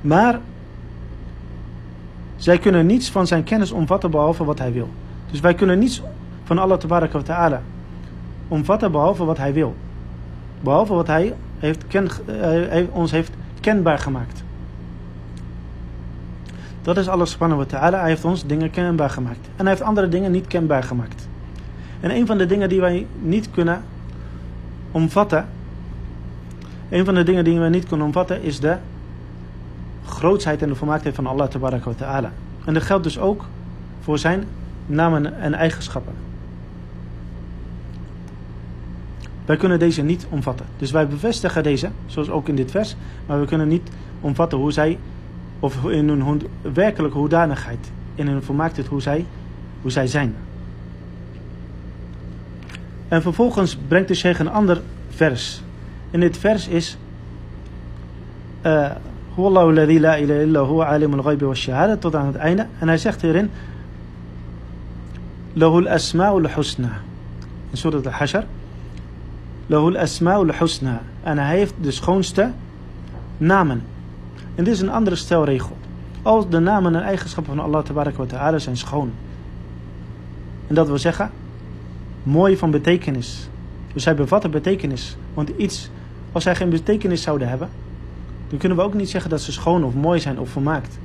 Maar 0.00 0.40
zij 2.36 2.58
kunnen 2.58 2.86
niets 2.86 3.10
van 3.10 3.26
zijn 3.26 3.44
kennis 3.44 3.72
omvatten 3.72 4.10
behalve 4.10 4.44
wat 4.44 4.58
hij 4.58 4.72
wil. 4.72 4.88
Dus 5.30 5.40
wij 5.40 5.54
kunnen 5.54 5.78
niets 5.78 6.02
van 6.44 6.58
Allah 6.58 6.80
wa 6.80 7.08
ta'ala 7.08 7.62
omvatten 8.50 8.92
behalve 8.92 9.24
wat 9.24 9.38
hij 9.38 9.52
wil. 9.52 9.74
Behalve 10.60 10.94
wat 10.94 11.06
hij, 11.06 11.34
heeft 11.58 11.86
ken, 11.86 12.08
hij 12.68 12.88
ons 12.92 13.10
heeft 13.10 13.32
kenbaar 13.60 13.98
gemaakt. 13.98 14.42
Dat 16.82 16.96
is 16.96 17.08
Allah 17.08 17.26
subhanahu 17.26 17.58
wa 17.58 17.66
ta'ala. 17.66 17.98
Hij 17.98 18.08
heeft 18.08 18.24
ons 18.24 18.46
dingen 18.46 18.70
kenbaar 18.70 19.10
gemaakt. 19.10 19.48
En 19.56 19.66
hij 19.66 19.68
heeft 19.68 19.82
andere 19.82 20.08
dingen 20.08 20.30
niet 20.30 20.46
kenbaar 20.46 20.82
gemaakt. 20.82 21.28
En 22.00 22.10
een 22.10 22.26
van 22.26 22.38
de 22.38 22.46
dingen 22.46 22.68
die 22.68 22.80
wij 22.80 23.06
niet 23.20 23.50
kunnen 23.50 23.82
omvatten. 24.90 25.46
Een 26.88 27.04
van 27.04 27.14
de 27.14 27.22
dingen 27.22 27.44
die 27.44 27.58
wij 27.58 27.68
niet 27.68 27.86
kunnen 27.86 28.06
omvatten 28.06 28.42
is 28.42 28.60
de 28.60 28.76
grootsheid 30.06 30.62
en 30.62 30.68
de 30.68 30.74
volmaaktheid 30.74 31.14
van 31.14 31.26
Allah 31.26 31.48
wa 31.60 31.92
ta'ala. 31.96 32.32
En 32.64 32.74
dat 32.74 32.82
geldt 32.82 33.04
dus 33.04 33.18
ook 33.18 33.44
voor 34.00 34.18
zijn 34.18 34.44
namen 34.86 35.40
en 35.40 35.54
eigenschappen. 35.54 36.29
Wij 39.50 39.58
kunnen 39.58 39.78
deze 39.78 40.02
niet 40.02 40.26
omvatten. 40.28 40.66
Dus 40.76 40.90
wij 40.90 41.08
bevestigen 41.08 41.62
deze, 41.62 41.90
zoals 42.06 42.30
ook 42.30 42.48
in 42.48 42.56
dit 42.56 42.70
vers, 42.70 42.96
maar 43.26 43.40
we 43.40 43.46
kunnen 43.46 43.68
niet 43.68 43.90
omvatten 44.20 44.58
hoe 44.58 44.72
zij, 44.72 44.98
of 45.60 45.84
in 45.84 46.08
hun 46.08 46.42
werkelijke 46.72 47.18
hoedanigheid, 47.18 47.90
in 48.14 48.26
hun 48.26 48.42
volmaaktheid 48.42 48.86
hoe 48.86 49.02
zij, 49.02 49.26
hoe 49.82 49.90
zij 49.90 50.06
zijn. 50.06 50.34
En 53.08 53.22
vervolgens 53.22 53.76
brengt 53.88 54.08
de 54.08 54.14
sheikh 54.14 54.38
een 54.38 54.50
ander 54.50 54.80
vers. 55.08 55.62
In 56.10 56.20
dit 56.20 56.36
vers 56.36 56.68
is 56.68 56.98
uh, 58.66 58.90
la 59.36 59.86
ilaha 59.86 60.16
illa 60.16 60.64
huwa 60.64 60.84
alimul 60.84 61.22
tot 61.98 62.14
aan 62.14 62.26
het 62.26 62.36
einde. 62.36 62.66
En 62.78 62.88
hij 62.88 62.98
zegt 62.98 63.22
hierin 63.22 63.50
Lahul 65.52 65.88
asma'ul 65.88 66.48
husna. 66.48 67.00
In 67.70 67.76
Surat 67.76 68.06
al-Hashr. 68.06 68.44
Lahul 69.70 69.96
asma'ul 69.96 70.52
husna. 70.58 71.02
En 71.22 71.38
hij 71.38 71.56
heeft 71.56 71.74
de 71.80 71.90
schoonste 71.90 72.50
namen. 73.38 73.82
En 74.54 74.64
dit 74.64 74.74
is 74.74 74.80
een 74.80 74.90
andere 74.90 75.16
stelregel. 75.16 75.76
Al 76.22 76.48
de 76.48 76.58
namen 76.58 76.94
en 76.94 77.02
eigenschappen 77.02 77.54
van 77.54 77.64
Allah 77.64 77.84
ta'ala 78.26 78.58
zijn 78.58 78.76
schoon. 78.76 79.12
En 80.66 80.74
dat 80.74 80.86
wil 80.86 80.98
zeggen, 80.98 81.30
mooi 82.22 82.56
van 82.56 82.70
betekenis. 82.70 83.48
Dus 83.92 84.02
zij 84.02 84.14
bevatten 84.14 84.50
betekenis. 84.50 85.16
Want 85.34 85.48
iets, 85.56 85.90
als 86.32 86.42
zij 86.42 86.54
geen 86.54 86.70
betekenis 86.70 87.22
zouden 87.22 87.48
hebben, 87.48 87.68
dan 88.48 88.58
kunnen 88.58 88.78
we 88.78 88.84
ook 88.84 88.94
niet 88.94 89.10
zeggen 89.10 89.30
dat 89.30 89.40
ze 89.40 89.52
schoon 89.52 89.84
of 89.84 89.94
mooi 89.94 90.20
zijn 90.20 90.38
of 90.38 90.48
volmaakt. 90.48 90.98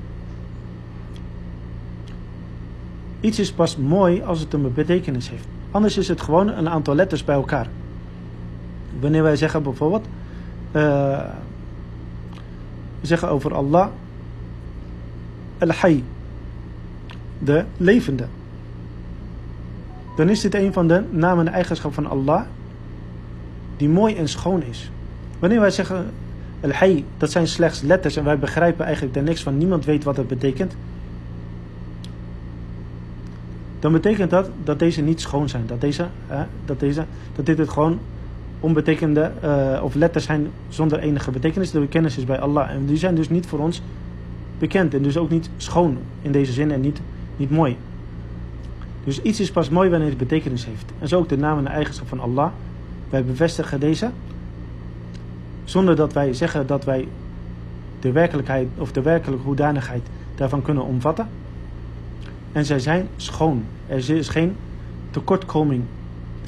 Iets 3.19 3.39
is 3.39 3.51
pas 3.51 3.77
mooi 3.77 4.21
als 4.21 4.39
het 4.39 4.53
een 4.53 4.73
betekenis 4.73 5.29
heeft. 5.29 5.47
Anders 5.71 5.97
is 5.97 6.07
het 6.07 6.21
gewoon 6.21 6.47
een 6.47 6.69
aantal 6.69 6.95
letters 6.95 7.23
bij 7.23 7.35
elkaar. 7.35 7.67
Wanneer 8.99 9.23
wij 9.23 9.35
zeggen 9.35 9.63
bijvoorbeeld, 9.63 10.05
uh, 10.71 10.81
we 12.99 13.07
zeggen 13.07 13.29
over 13.29 13.53
Allah, 13.53 13.87
Al-Hayy, 15.57 16.03
de 17.39 17.63
levende. 17.77 18.25
Dan 20.15 20.29
is 20.29 20.41
dit 20.41 20.55
een 20.55 20.73
van 20.73 20.87
de 20.87 21.03
namen 21.09 21.47
en 21.47 21.53
eigenschappen 21.53 22.03
van 22.03 22.11
Allah 22.11 22.41
die 23.77 23.89
mooi 23.89 24.15
en 24.15 24.29
schoon 24.29 24.63
is. 24.63 24.91
Wanneer 25.39 25.59
wij 25.59 25.71
zeggen 25.71 26.11
Al-Hayy, 26.61 27.03
dat 27.17 27.31
zijn 27.31 27.47
slechts 27.47 27.81
letters 27.81 28.15
en 28.15 28.23
wij 28.23 28.39
begrijpen 28.39 28.85
eigenlijk 28.85 29.15
er 29.15 29.23
niks 29.23 29.43
van, 29.43 29.57
niemand 29.57 29.85
weet 29.85 30.03
wat 30.03 30.17
het 30.17 30.27
betekent 30.27 30.75
dan 33.85 33.93
betekent 33.93 34.29
dat 34.29 34.49
dat 34.63 34.79
deze 34.79 35.01
niet 35.01 35.21
schoon 35.21 35.49
zijn. 35.49 35.63
Dat, 35.67 35.81
deze, 35.81 36.05
dat, 36.65 36.79
deze, 36.79 37.05
dat 37.35 37.45
dit 37.45 37.57
het 37.57 37.69
gewoon 37.69 37.99
onbetekende 38.59 39.31
uh, 39.43 39.83
of 39.83 39.95
letters 39.95 40.25
zijn 40.25 40.47
zonder 40.69 40.99
enige 40.99 41.31
betekenis. 41.31 41.71
De 41.71 41.87
kennis 41.87 42.17
is 42.17 42.23
bij 42.23 42.39
Allah. 42.39 42.69
En 42.69 42.85
die 42.85 42.97
zijn 42.97 43.15
dus 43.15 43.29
niet 43.29 43.45
voor 43.45 43.59
ons 43.59 43.81
bekend. 44.59 44.93
En 44.93 45.01
dus 45.01 45.17
ook 45.17 45.29
niet 45.29 45.49
schoon 45.57 45.97
in 46.21 46.31
deze 46.31 46.51
zin 46.51 46.71
en 46.71 46.81
niet, 46.81 47.01
niet 47.37 47.49
mooi. 47.49 47.77
Dus 49.03 49.21
iets 49.21 49.39
is 49.39 49.51
pas 49.51 49.69
mooi 49.69 49.89
wanneer 49.89 50.09
het 50.09 50.17
betekenis 50.17 50.65
heeft. 50.65 50.91
En 50.99 51.07
zo 51.07 51.17
ook 51.17 51.29
de 51.29 51.37
naam 51.37 51.57
en 51.57 51.63
de 51.63 51.69
eigenschap 51.69 52.07
van 52.07 52.19
Allah. 52.19 52.51
Wij 53.09 53.23
bevestigen 53.25 53.79
deze. 53.79 54.09
Zonder 55.63 55.95
dat 55.95 56.13
wij 56.13 56.33
zeggen 56.33 56.67
dat 56.67 56.85
wij 56.85 57.07
de 57.99 58.11
werkelijkheid 58.11 58.67
of 58.77 58.91
de 58.91 59.01
werkelijke 59.01 59.45
hoedanigheid 59.45 60.01
daarvan 60.35 60.61
kunnen 60.61 60.85
omvatten. 60.85 61.27
En 62.51 62.65
zij 62.65 62.79
zijn 62.79 63.07
schoon. 63.15 63.63
Er 63.87 64.09
is 64.09 64.29
geen 64.29 64.55
tekortkoming 65.11 65.83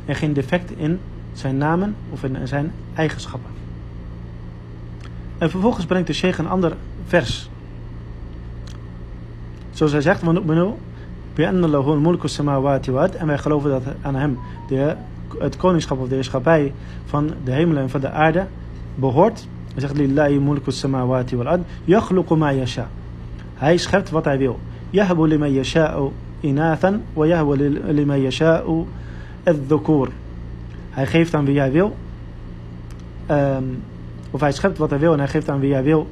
en 0.05 0.15
geen 0.15 0.33
defect 0.33 0.71
in 0.77 0.99
zijn 1.37 1.57
namen 1.57 1.95
of 2.09 2.23
in 2.23 2.47
zijn 2.47 2.71
eigenschappen. 2.93 3.51
En 5.37 5.49
vervolgens 5.49 5.85
brengt 5.85 6.07
de 6.07 6.13
sheikh 6.13 6.37
een 6.37 6.47
ander 6.47 6.75
vers. 7.05 7.49
Zoals 9.71 9.91
hij 9.91 10.01
zegt, 10.01 10.21
en 13.15 13.27
wij 13.27 13.37
geloven 13.37 13.69
dat 13.69 13.83
aan 14.01 14.15
hem 14.15 14.39
de, 14.67 14.95
het 15.39 15.57
koningschap 15.57 15.99
of 15.99 16.07
de 16.07 16.15
heerschappij 16.15 16.73
van 17.05 17.31
de 17.43 17.51
hemelen 17.51 17.83
en 17.83 17.89
van 17.89 18.01
de 18.01 18.09
aarde 18.09 18.45
behoort. 18.95 19.47
Hij 19.71 19.81
zegt, 19.81 19.97
lillahi 19.97 20.39
mulku 20.39 20.71
samawati 20.71 21.35
wal 21.35 21.47
yasha. 22.53 22.87
Hij 23.53 23.77
schept 23.77 24.09
wat 24.09 24.25
hij 24.25 24.37
wil. 24.37 24.59
Wa. 27.13 27.35
hij 30.96 31.06
geeft 31.06 31.34
aan 31.34 31.44
wie 31.44 31.58
hij 31.58 31.72
wil 31.72 31.96
um, 33.30 33.82
of 34.30 34.40
hij 34.40 34.52
schept 34.52 34.78
wat 34.78 34.90
hij 34.90 34.98
wil 34.98 35.12
en 35.12 35.18
hij 35.18 35.28
geeft 35.28 35.48
aan 35.48 35.60
wie 35.60 35.72
hij 35.72 35.82
wil 35.82 36.08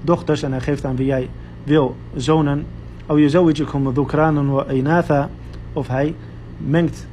dochters 0.00 0.42
en 0.42 0.50
hij 0.50 0.60
geeft 0.60 0.84
aan 0.84 0.96
wie 0.96 1.10
hij 1.10 1.28
wil 1.64 1.96
zonen 2.14 2.66
أو 3.10 3.18
يزوجكم 3.18 3.90
ذكرانا 3.90 4.52
وإناثا 4.52 5.28
of 5.72 5.88
hij 5.88 6.14
mengt 6.56 7.06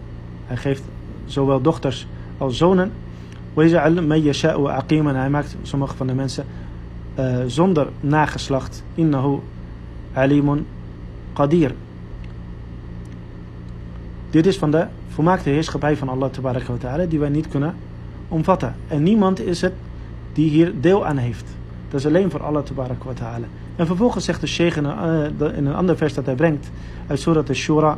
hij 0.46 0.58
geeft 0.58 0.84
zowel 1.26 1.62
dochters 1.62 2.08
als 2.38 2.58
zonen 2.58 2.92
ويجعل 3.54 4.08
من 4.08 4.26
يشاء 4.26 4.68
عقيما 4.68 5.14
hij 5.14 5.30
maakt 5.30 5.56
sommige 5.62 5.96
van 5.96 6.08
de 6.08 6.14
mensen 6.14 6.46
uh, 7.20 7.38
zonder 7.48 7.88
nageslacht 8.00 8.84
إنه 8.98 9.40
عليم 10.16 10.66
qadir. 11.34 11.72
Dit 14.34 14.46
is 14.46 14.58
van 14.58 14.72
de 14.72 14.86
volmaakte 15.08 15.50
heerschappij 15.50 15.98
van 15.98 16.10
Allah 16.10 16.30
wa 16.42 16.54
ta'ala 16.80 17.06
die 17.06 17.20
wij 17.20 17.30
niet 17.30 17.48
kunnen 17.48 17.76
omvatten. 18.28 18.76
En 18.88 19.04
niemand 19.04 19.40
is 19.40 19.62
het 19.62 19.74
die 20.34 20.50
hier 20.50 20.74
deel 20.82 21.06
aan 21.06 21.18
heeft. 21.18 21.46
Dat 21.90 22.00
is 22.00 22.06
alleen 22.06 22.32
voor 22.32 22.44
Allah 22.44 22.64
wa 23.04 23.14
ta'ala. 23.14 23.46
En 23.76 23.86
vervolgens 23.86 24.26
zegt 24.26 24.42
de 24.42 24.48
sheikh 24.48 24.78
in 24.78 24.86
een, 25.40 25.74
ander 25.74 25.98
vers 25.98 26.14
dat 26.14 26.26
hij 26.26 26.36
brengt 26.36 26.70
uit 27.08 27.20
Surat 27.20 27.50
al-Shura. 27.50 27.98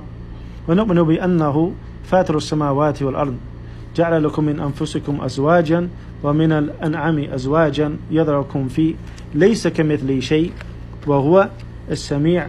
وَنُؤْمِنُ 0.66 1.06
بِأَنَّهُ 1.06 1.72
فَاتِرُ 2.02 2.36
السَّمَاوَاتِ 2.36 3.02
وَالْأَرْضِ 3.02 3.34
جعل 3.96 4.24
لكم 4.24 4.44
من 4.44 4.60
أنفسكم 4.60 5.22
أزواجا 5.22 5.90
ومن 6.24 6.52
الأنعام 6.52 7.20
أزواجا 7.20 7.98
يذركم 8.12 8.68
فيه 8.68 8.96
ليس 9.34 9.68
كمثله 9.68 10.20
شيء 10.20 10.52
وهو 11.08 11.50
السميع 11.90 12.48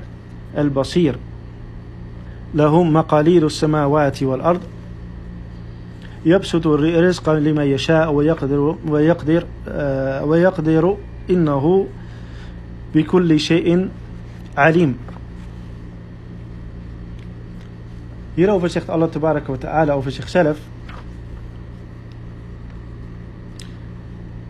البصير 0.59 1.17
لهم 2.54 2.94
مقاليد 2.94 3.44
السماوات 3.44 4.24
والأرض. 4.24 4.62
يبسط 6.26 6.68
الرزق 6.68 7.30
لمن 7.30 7.64
يشاء 7.64 8.12
ويقدر 8.12 8.76
ويقدر 8.88 9.46
آه، 9.68 10.26
ويقدر 10.26 10.98
إنه 11.30 11.88
بكل 12.96 13.40
شيء 13.40 13.90
عليم. 14.58 14.98
يرى 18.38 18.60
في 18.60 18.70
شيخ 18.70 18.90
الله 18.90 19.08
تبارك 19.08 19.50
وتعالى 19.50 19.92
أو 19.92 20.02
في 20.02 20.12
شيخ 20.12 20.28
سلف 20.28 20.60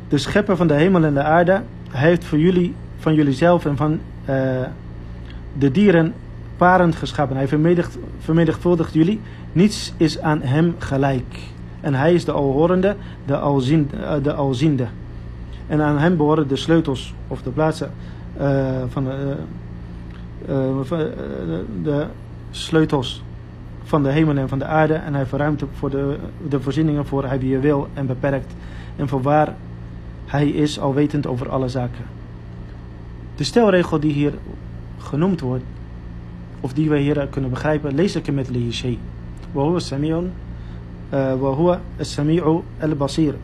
De 0.09 0.17
schepper 0.17 0.57
van 0.57 0.67
de 0.67 0.73
hemel 0.73 1.03
en 1.03 1.13
de 1.13 1.23
aarde 1.23 1.61
heeft 1.89 2.25
voor 2.25 2.39
jullie, 2.39 2.75
van 2.99 3.13
jullie 3.13 3.33
zelf 3.33 3.65
en 3.65 3.77
van 3.77 3.99
uh, 4.29 4.61
de 5.57 5.71
dieren 5.71 6.13
parend 6.57 6.95
geschapen. 6.95 7.35
Hij 7.35 7.47
vermenigvuldigt 8.19 8.93
jullie. 8.93 9.19
Niets 9.51 9.93
is 9.97 10.21
aan 10.21 10.41
hem 10.41 10.75
gelijk. 10.77 11.39
En 11.81 11.93
hij 11.93 12.13
is 12.13 12.25
de 12.25 12.31
alhorende, 12.31 12.95
de, 13.25 13.37
alzien, 13.37 13.89
eh, 14.01 14.13
de 14.23 14.33
alziende. 14.33 14.87
En 15.67 15.81
aan 15.81 15.97
hem 15.97 16.17
behoren 16.17 16.47
de 16.47 16.55
sleutels 16.55 17.13
of 17.27 17.41
de 17.41 17.49
plaatsen 17.49 17.91
uh, 18.39 18.67
van 18.87 19.03
de, 19.03 19.35
uh, 20.49 20.99
de 21.83 22.05
sleutels 22.51 23.23
van 23.83 24.03
de 24.03 24.09
hemel 24.09 24.37
en 24.37 24.49
van 24.49 24.59
de 24.59 24.65
aarde. 24.65 24.93
En 24.93 25.13
hij 25.13 25.25
verruimt 25.25 25.63
voor 25.73 25.89
de, 25.89 26.17
de 26.47 26.61
voorzieningen 26.61 27.05
voor 27.05 27.25
hij 27.25 27.39
wie 27.39 27.57
wil 27.57 27.87
en 27.93 28.05
beperkt. 28.05 28.53
En 28.95 29.07
voor 29.07 29.21
waar 29.21 29.55
hij 30.25 30.49
is 30.49 30.79
alwetend 30.79 31.27
over 31.27 31.49
alle 31.49 31.69
zaken. 31.69 32.05
De 33.35 33.43
stelregel 33.43 33.99
die 33.99 34.13
hier 34.13 34.33
genoemd 34.97 35.39
wordt, 35.39 35.63
of 36.66 36.72
die 36.72 36.88
wij 36.88 37.00
hier 37.00 37.26
kunnen 37.26 37.50
begrijpen, 37.50 37.94
lees 37.94 38.16
ik 38.16 38.32
met 38.32 38.48
lihi 38.48 38.72
shay. 38.72 38.98
وهو 39.52 39.76
السميع 39.76 40.22
وهو 41.12 41.78
السميع 41.98 42.60
البصير. 42.82 43.34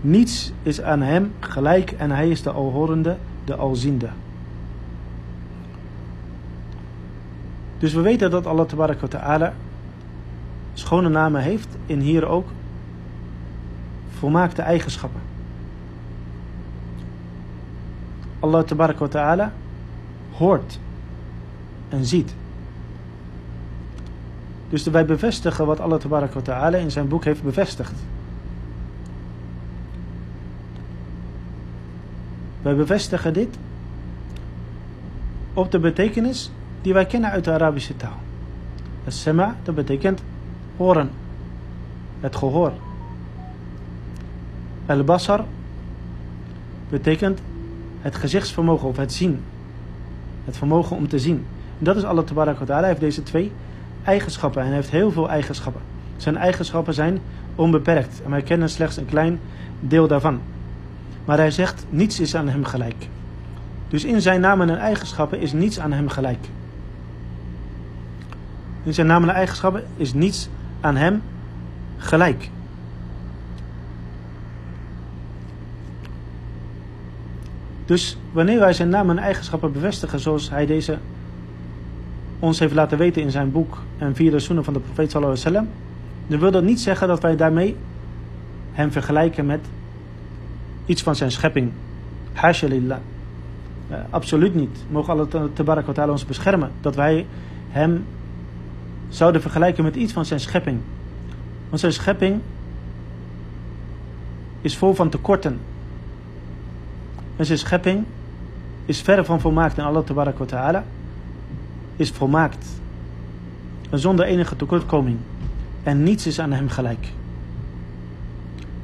Niets 0.00 0.52
is 0.62 0.82
aan 0.82 1.02
hem 1.02 1.32
gelijk 1.40 1.90
en 1.90 2.10
hij 2.10 2.30
is 2.30 2.42
de 2.42 2.50
alhorende, 2.50 3.16
de 3.44 3.54
alziende. 3.54 4.08
Dus 7.78 7.92
we 7.92 8.00
weten 8.00 8.30
dat 8.30 8.46
Allah 8.46 8.66
tabaraka 8.66 9.06
ta'ala 9.06 9.52
schone 10.74 11.08
namen 11.08 11.42
heeft 11.42 11.68
en 11.86 12.00
hier 12.00 12.26
ook 12.26 12.46
volmaakte 14.18 14.62
eigenschappen. 14.62 15.20
Allah 18.39 18.67
wa 18.97 19.07
ta'ala 19.07 19.51
hoort 20.31 20.79
en 21.89 22.05
ziet. 22.05 22.33
Dus 24.69 24.83
wij 24.83 25.05
bevestigen 25.05 25.65
wat 25.65 25.79
Allah 25.79 26.01
wa 26.01 26.27
ta'ala 26.43 26.77
in 26.77 26.91
zijn 26.91 27.07
boek 27.07 27.23
heeft 27.23 27.43
bevestigd. 27.43 27.93
Wij 32.61 32.75
bevestigen 32.75 33.33
dit 33.33 33.57
op 35.53 35.71
de 35.71 35.79
betekenis 35.79 36.51
die 36.81 36.93
wij 36.93 37.05
kennen 37.05 37.29
uit 37.29 37.43
de 37.43 37.51
Arabische 37.51 37.95
taal. 37.95 38.17
Het 39.03 39.13
sema, 39.13 39.55
dat 39.63 39.75
betekent 39.75 40.21
horen. 40.77 41.09
Het 42.19 42.35
gehoor. 42.35 42.71
Al-basar 44.85 45.45
betekent 46.89 47.39
het 48.01 48.15
gezichtsvermogen 48.15 48.87
of 48.87 48.97
het 48.97 49.13
zien. 49.13 49.43
Het 50.45 50.57
vermogen 50.57 50.95
om 50.95 51.07
te 51.07 51.19
zien. 51.19 51.45
En 51.79 51.85
dat 51.85 51.95
is 51.95 52.03
Allah 52.03 52.25
Tabarak. 52.25 52.67
Hij 52.67 52.87
heeft 52.87 52.99
deze 52.99 53.23
twee 53.23 53.51
eigenschappen. 54.03 54.61
En 54.61 54.67
hij 54.67 54.75
heeft 54.75 54.89
heel 54.89 55.11
veel 55.11 55.29
eigenschappen. 55.29 55.81
Zijn 56.17 56.37
eigenschappen 56.37 56.93
zijn 56.93 57.19
onbeperkt. 57.55 58.21
En 58.23 58.29
wij 58.29 58.41
kennen 58.41 58.69
slechts 58.69 58.97
een 58.97 59.05
klein 59.05 59.39
deel 59.79 60.07
daarvan. 60.07 60.39
Maar 61.25 61.37
hij 61.37 61.51
zegt, 61.51 61.85
niets 61.89 62.19
is 62.19 62.35
aan 62.35 62.49
hem 62.49 62.65
gelijk. 62.65 63.07
Dus 63.87 64.03
in 64.05 64.21
zijn 64.21 64.41
namen 64.41 64.69
en 64.69 64.77
eigenschappen 64.77 65.39
is 65.39 65.53
niets 65.53 65.79
aan 65.79 65.91
hem 65.91 66.09
gelijk. 66.09 66.47
In 68.83 68.93
zijn 68.93 69.07
namen 69.07 69.29
en 69.29 69.35
eigenschappen 69.35 69.83
is 69.97 70.13
niets 70.13 70.49
aan 70.81 70.95
hem 70.95 71.21
gelijk. 71.97 72.49
Dus 77.89 78.17
wanneer 78.31 78.59
wij 78.59 78.73
zijn 78.73 78.89
namen 78.89 79.17
en 79.17 79.23
eigenschappen 79.23 79.71
bevestigen 79.71 80.19
zoals 80.19 80.49
hij 80.49 80.65
deze 80.65 80.97
ons 82.39 82.59
heeft 82.59 82.73
laten 82.73 82.97
weten 82.97 83.21
in 83.21 83.31
zijn 83.31 83.51
boek 83.51 83.77
en 83.97 84.15
via 84.15 84.31
de 84.31 84.39
sunnah 84.39 84.63
van 84.63 84.73
de 84.73 84.79
profeet 84.79 85.11
sallallahu 85.11 85.39
alaihi 85.39 85.53
wasallam, 85.53 85.81
dan 86.27 86.39
wil 86.39 86.51
dat 86.51 86.63
niet 86.63 86.79
zeggen 86.79 87.07
dat 87.07 87.21
wij 87.21 87.35
daarmee 87.35 87.75
hem 88.71 88.91
vergelijken 88.91 89.45
met 89.45 89.59
iets 90.85 91.03
van 91.03 91.15
zijn 91.15 91.31
schepping. 91.31 91.71
Hasha 92.33 92.67
lillah. 92.67 92.97
Uh, 93.91 93.97
absoluut 94.09 94.55
niet. 94.55 94.77
Mogen 94.89 95.13
Allah 95.13 95.47
tabarak 95.53 95.85
wa 95.85 95.93
ta'ala 95.93 96.11
ons 96.11 96.25
beschermen 96.25 96.71
dat 96.81 96.95
wij 96.95 97.25
hem 97.69 98.05
zouden 99.07 99.41
vergelijken 99.41 99.83
met 99.83 99.95
iets 99.95 100.13
van 100.13 100.25
zijn 100.25 100.39
schepping. 100.39 100.79
Want 101.69 101.79
zijn 101.79 101.93
schepping 101.93 102.39
is 104.61 104.77
vol 104.77 104.93
van 104.93 105.09
tekorten. 105.09 105.59
En 107.39 107.45
zijn 107.45 107.57
schepping 107.57 108.05
is 108.85 109.01
verre 109.01 109.25
van 109.25 109.39
volmaakt. 109.39 109.77
En 109.77 109.85
Allah 109.85 110.07
wa 110.07 110.45
ta'ala 110.45 110.83
is 111.95 112.09
volmaakt. 112.09 112.65
En 113.89 113.99
zonder 113.99 114.25
enige 114.25 114.55
tekortkoming. 114.55 115.17
En 115.83 116.03
niets 116.03 116.27
is 116.27 116.39
aan 116.39 116.51
hem 116.51 116.69
gelijk. 116.69 117.07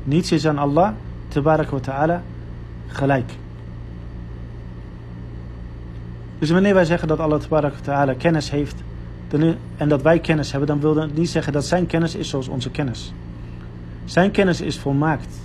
Niets 0.03 0.31
is 0.31 0.47
aan 0.47 0.57
Allah 0.57 0.91
wa 1.33 1.65
ta'ala 1.81 2.21
gelijk. 2.87 3.31
Dus 6.39 6.49
wanneer 6.49 6.73
wij 6.73 6.85
zeggen 6.85 7.07
dat 7.07 7.19
Allah 7.19 7.41
wa 7.41 7.71
ta'ala 7.81 8.13
kennis 8.13 8.51
heeft 8.51 8.83
en 9.77 9.89
dat 9.89 10.01
wij 10.01 10.19
kennis 10.19 10.51
hebben, 10.51 10.69
dan 10.69 10.79
wil 10.79 10.93
dat 10.93 11.13
niet 11.13 11.29
zeggen 11.29 11.53
dat 11.53 11.65
zijn 11.65 11.85
kennis 11.85 12.15
is 12.15 12.29
zoals 12.29 12.47
onze 12.47 12.71
kennis. 12.71 13.13
Zijn 14.05 14.31
kennis 14.31 14.61
is 14.61 14.79
volmaakt. 14.79 15.35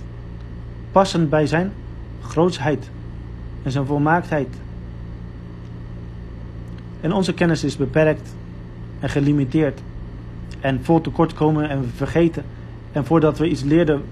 Passend 0.91 1.29
bij 1.29 1.47
zijn 1.47 1.71
grootsheid 2.21 2.89
en 3.63 3.71
zijn 3.71 3.85
volmaaktheid. 3.85 4.47
En 7.01 7.13
onze 7.13 7.33
kennis 7.33 7.63
is 7.63 7.77
beperkt 7.77 8.35
en 8.99 9.09
gelimiteerd. 9.09 9.81
En 10.59 10.83
vol 10.83 11.01
tekortkomen 11.01 11.69
en 11.69 11.91
vergeten. 11.95 12.43
En 12.91 13.05
voordat 13.05 13.37
we 13.37 13.49
iets 13.49 13.63
leerden, 13.63 14.03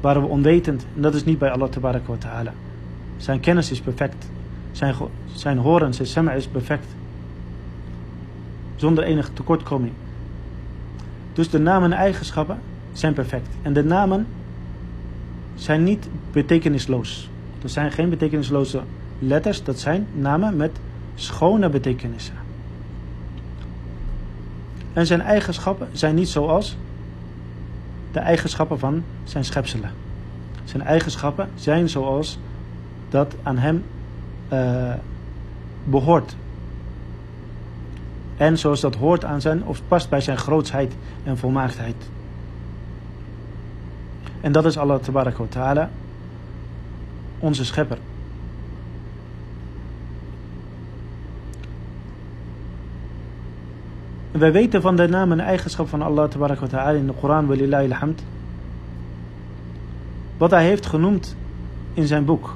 waren 0.00 0.22
we 0.22 0.28
onwetend. 0.28 0.86
En 0.96 1.02
dat 1.02 1.14
is 1.14 1.24
niet 1.24 1.38
bij 1.38 1.50
Allah 1.50 1.70
wa 1.80 2.16
ta'ala. 2.18 2.52
Zijn 3.16 3.40
kennis 3.40 3.70
is 3.70 3.80
perfect. 3.80 4.30
Zijn, 4.72 4.94
zijn 5.32 5.58
horen, 5.58 5.94
zijn 5.94 6.08
sema 6.08 6.32
is 6.32 6.46
perfect. 6.46 6.86
Zonder 8.76 9.04
enige 9.04 9.32
tekortkoming. 9.32 9.92
Dus 11.32 11.50
de 11.50 11.58
namen 11.58 11.92
en 11.92 11.98
eigenschappen 11.98 12.58
zijn 12.92 13.12
perfect. 13.12 13.48
En 13.62 13.72
de 13.72 13.84
namen 13.84 14.26
zijn 15.54 15.84
niet 15.84 16.08
betekenisloos. 16.32 17.30
Er 17.62 17.68
zijn 17.68 17.92
geen 17.92 18.10
betekenisloze 18.10 18.82
letters, 19.18 19.64
dat 19.64 19.78
zijn 19.78 20.06
namen 20.14 20.56
met 20.56 20.70
schone 21.14 21.68
betekenissen. 21.68 22.34
En 24.92 25.06
zijn 25.06 25.20
eigenschappen 25.20 25.88
zijn 25.92 26.14
niet 26.14 26.28
zoals 26.28 26.76
de 28.12 28.20
eigenschappen 28.20 28.78
van 28.78 29.04
zijn 29.24 29.44
schepselen. 29.44 29.90
Zijn 30.64 30.82
eigenschappen 30.82 31.48
zijn 31.54 31.88
zoals 31.88 32.38
dat 33.08 33.34
aan 33.42 33.58
hem 33.58 33.84
uh, 34.52 34.94
behoort. 35.84 36.36
En 38.36 38.58
zoals 38.58 38.80
dat 38.80 38.94
hoort 38.94 39.24
aan 39.24 39.40
zijn, 39.40 39.64
of 39.64 39.82
past 39.88 40.08
bij 40.08 40.20
zijn 40.20 40.36
grootsheid 40.36 40.94
en 41.24 41.38
volmaaktheid. 41.38 41.96
En 44.40 44.52
dat 44.52 44.64
is 44.64 44.78
Allah 44.78 45.00
ta'ala, 45.48 45.90
onze 47.41 47.65
schepper. 47.65 47.97
En 54.31 54.39
wij 54.39 54.51
weten 54.51 54.81
van 54.81 54.95
de 54.95 55.07
naam 55.07 55.31
en 55.31 55.39
eigenschap 55.39 55.89
van 55.89 56.01
Allah 56.01 56.31
wa 56.31 56.55
ta'ala 56.55 56.89
in 56.91 57.07
de 57.07 57.13
Koran, 57.13 57.45
walillahi 57.45 57.91
alhamd. 57.91 58.23
Wat 60.37 60.51
hij 60.51 60.65
heeft 60.65 60.85
genoemd 60.85 61.35
in 61.93 62.07
zijn 62.07 62.25
boek. 62.25 62.55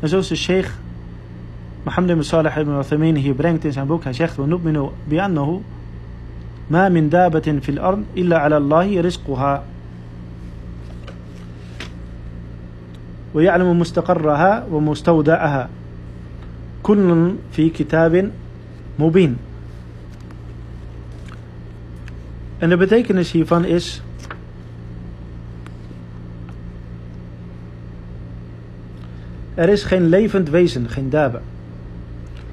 En 0.00 0.08
zoals 0.08 0.28
de 0.28 0.36
sheikh 0.36 0.70
Mohammed 1.82 2.10
ibn 2.10 2.22
Salih 2.22 2.56
ibn 2.56 2.78
Uthaymeen 2.78 3.16
hier 3.16 3.34
brengt 3.34 3.64
in 3.64 3.72
zijn 3.72 3.86
boek. 3.86 4.04
Hij 4.04 4.12
zegt, 4.12 4.36
وَنُؤْمِنُ 4.36 4.90
بِأَنَّهُ 5.08 5.60
ما 6.70 6.88
من 6.88 7.08
دابة 7.08 7.58
في 7.60 7.68
الأرض 7.68 8.04
إلا 8.16 8.38
على 8.38 8.56
الله 8.56 9.00
رزقها 9.00 9.64
ويعلم 13.34 13.78
مستقرها 13.78 14.66
ومستودعها 14.70 15.68
كل 16.82 17.34
في 17.52 17.68
كتاب 17.70 18.30
مبين 18.98 19.36
En 22.60 22.68
de 22.68 22.76
betekenis 22.76 23.32
hiervan 23.32 23.64
is 23.64 24.02
Er 29.54 29.68
is 29.68 29.82
geen 29.82 30.08
levend 30.08 30.48
wezen, 30.50 30.88
geen 30.88 31.10
dabe. 31.10 31.40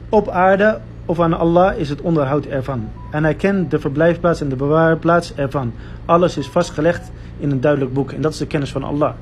Op 0.10 0.30
aarde 0.30 0.80
of 1.06 1.20
aan 1.20 1.34
Allah 1.34 1.78
is 1.78 1.90
het 1.90 2.02
onderhoud 2.02 2.46
ervan. 2.46 2.90
En 3.12 3.24
hij 3.24 3.36
kent 3.36 3.72
de 3.72 3.80
verblijfplaats 3.80 4.42
en 4.42 4.50
de 4.50 4.56
bewaarplaats 4.56 5.36
ervan. 5.36 5.74
Alles 6.06 6.38
is 6.38 6.48
vastgelegd 6.48 7.12
in 7.40 7.52
een 7.52 7.62
duidelijk 7.62 7.94
boek. 7.94 8.12
En 8.12 8.22
dat 8.22 8.32
is 8.32 8.38
de 8.38 8.48
kennis 8.48 8.72
van 8.72 8.84
Allah. 8.84 9.14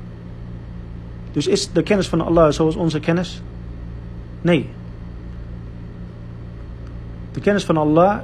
Dus 1.33 1.47
is 1.47 1.73
de 1.73 1.83
kennis 1.83 2.09
van 2.09 2.21
Allah 2.21 2.53
zoals 2.53 2.77
onze 2.77 3.01
kennis? 3.01 3.43
Nee. 4.40 4.69
De 7.33 7.40
kennis 7.40 7.64
van 7.64 7.77
Allah 7.77 8.19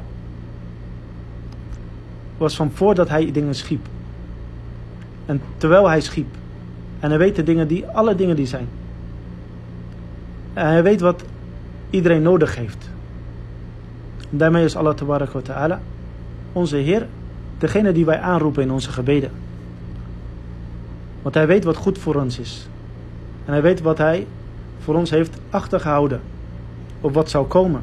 was 2.39 2.57
van 2.57 2.71
voordat 2.71 3.09
hij 3.09 3.33
dingen 3.33 3.55
schiep. 3.55 3.87
En 5.27 5.41
terwijl 5.57 5.89
hij 5.89 6.01
schiep. 6.01 6.35
En 7.01 7.09
hij 7.09 7.19
weet 7.19 7.37
de 7.37 7.43
dingen 7.43 7.69
die, 7.69 7.87
alle 7.87 8.15
dingen 8.15 8.37
die 8.37 8.47
zijn. 8.47 8.69
En 10.53 10.67
hij 10.67 10.83
weet 10.83 11.01
wat 11.01 11.23
iedereen 11.91 12.23
nodig 12.23 12.57
heeft. 12.57 12.91
En 14.31 14.39
daarmee 14.39 14.65
is 14.65 14.77
Allah 14.77 14.99
wa 14.99 15.41
ta'ala 15.43 15.81
onze 16.53 16.77
Heer, 16.77 17.07
degene 17.59 17.93
die 17.93 18.05
wij 18.05 18.19
aanroepen 18.19 18.63
in 18.63 18.71
onze 18.71 18.91
gebeden. 18.91 19.31
Want 21.23 21.35
hij 21.35 21.47
weet 21.47 21.65
wat 21.65 21.77
goed 21.77 21.99
voor 21.99 22.15
ons 22.15 22.39
is. 22.39 22.69
En 23.47 23.53
hij 23.53 23.63
weet 23.63 23.81
wat 23.81 23.99
hij 23.99 24.27
voor 24.79 24.95
ons 24.95 25.11
heeft 25.11 25.39
achtergehouden. 25.51 26.21
Of 27.01 27.13
wat 27.13 27.31
zou 27.31 27.47
komen. 27.47 27.83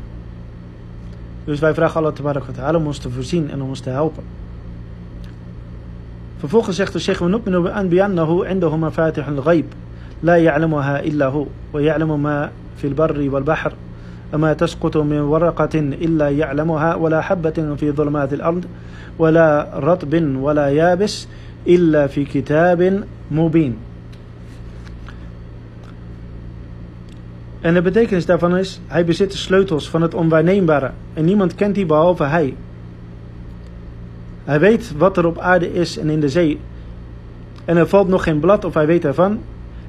Dus 1.43 1.59
wij 1.59 1.73
vragen 1.73 1.99
Allah 1.99 2.13
ta'ala 2.53 2.77
om 2.77 2.85
ons 2.85 2.97
te 2.97 3.09
voorzien 3.09 3.49
en 3.49 3.61
om 3.61 3.69
ons 3.69 3.79
te 3.79 3.89
helpen. 3.89 4.23
Vervolgens 6.37 6.75
zegt 6.75 6.93
de 6.93 6.99
Sheikh, 6.99 7.21
وَنُؤْمِنُ 7.21 7.61
بِأَنْبِيَنَّهُ 7.61 8.45
عِنْدَهُ 8.45 8.77
مَفَاتِحُ 8.77 9.27
الْغَيْبِ 9.27 9.65
لا 10.23 10.35
يعلمها 10.35 10.99
إلا 10.99 11.25
هو 11.25 11.45
ويعلم 11.73 12.23
ما 12.23 12.51
في 12.77 12.87
البر 12.87 13.29
والبحر 13.29 13.73
وما 14.33 14.53
تسقط 14.53 14.97
من 14.97 15.19
ورقة 15.19 15.79
إلا 15.79 16.29
يعلمها 16.29 16.95
ولا 16.95 17.21
حبة 17.21 17.75
في 17.75 17.91
ظلمات 17.91 18.33
الأرض 18.33 18.65
ولا 19.19 19.69
رطب 19.73 20.35
ولا 20.35 20.69
يابس 20.69 21.27
إلا 21.67 22.07
في 22.07 22.25
كتاب 22.25 23.03
مبين 23.31 23.77
En 27.63 27.73
de 27.73 27.81
betekenis 27.81 28.25
daarvan 28.25 28.57
is, 28.57 28.79
hij 28.87 29.05
bezit 29.05 29.31
de 29.31 29.37
sleutels 29.37 29.89
van 29.89 30.01
het 30.01 30.13
onwaarneembare 30.13 30.91
en 31.13 31.25
niemand 31.25 31.55
kent 31.55 31.75
die 31.75 31.85
behalve 31.85 32.23
hij. 32.23 32.55
Hij 34.43 34.59
weet 34.59 34.93
wat 34.97 35.17
er 35.17 35.25
op 35.25 35.39
aarde 35.39 35.73
is 35.73 35.97
en 35.97 36.09
in 36.09 36.19
de 36.19 36.29
zee. 36.29 36.59
En 37.65 37.77
er 37.77 37.87
valt 37.87 38.07
nog 38.07 38.23
geen 38.23 38.39
blad 38.39 38.65
of 38.65 38.73
hij 38.73 38.85
weet 38.85 39.05
ervan. 39.05 39.39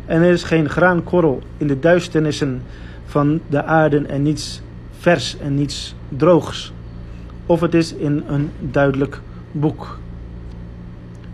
En 0.07 0.23
er 0.23 0.31
is 0.31 0.43
geen 0.43 0.69
graankorrel 0.69 1.43
in 1.57 1.67
de 1.67 1.79
duisternissen 1.79 2.63
van 3.07 3.41
de 3.47 3.65
aarde 3.65 4.07
en 4.07 4.23
niets 4.23 4.63
vers 4.99 5.39
en 5.39 5.55
niets 5.55 5.95
droogs. 6.09 6.73
Of 7.47 7.61
het 7.61 7.75
is 7.75 7.95
in 7.95 8.25
een 8.29 8.51
duidelijk 8.61 9.21
boek. 9.53 9.99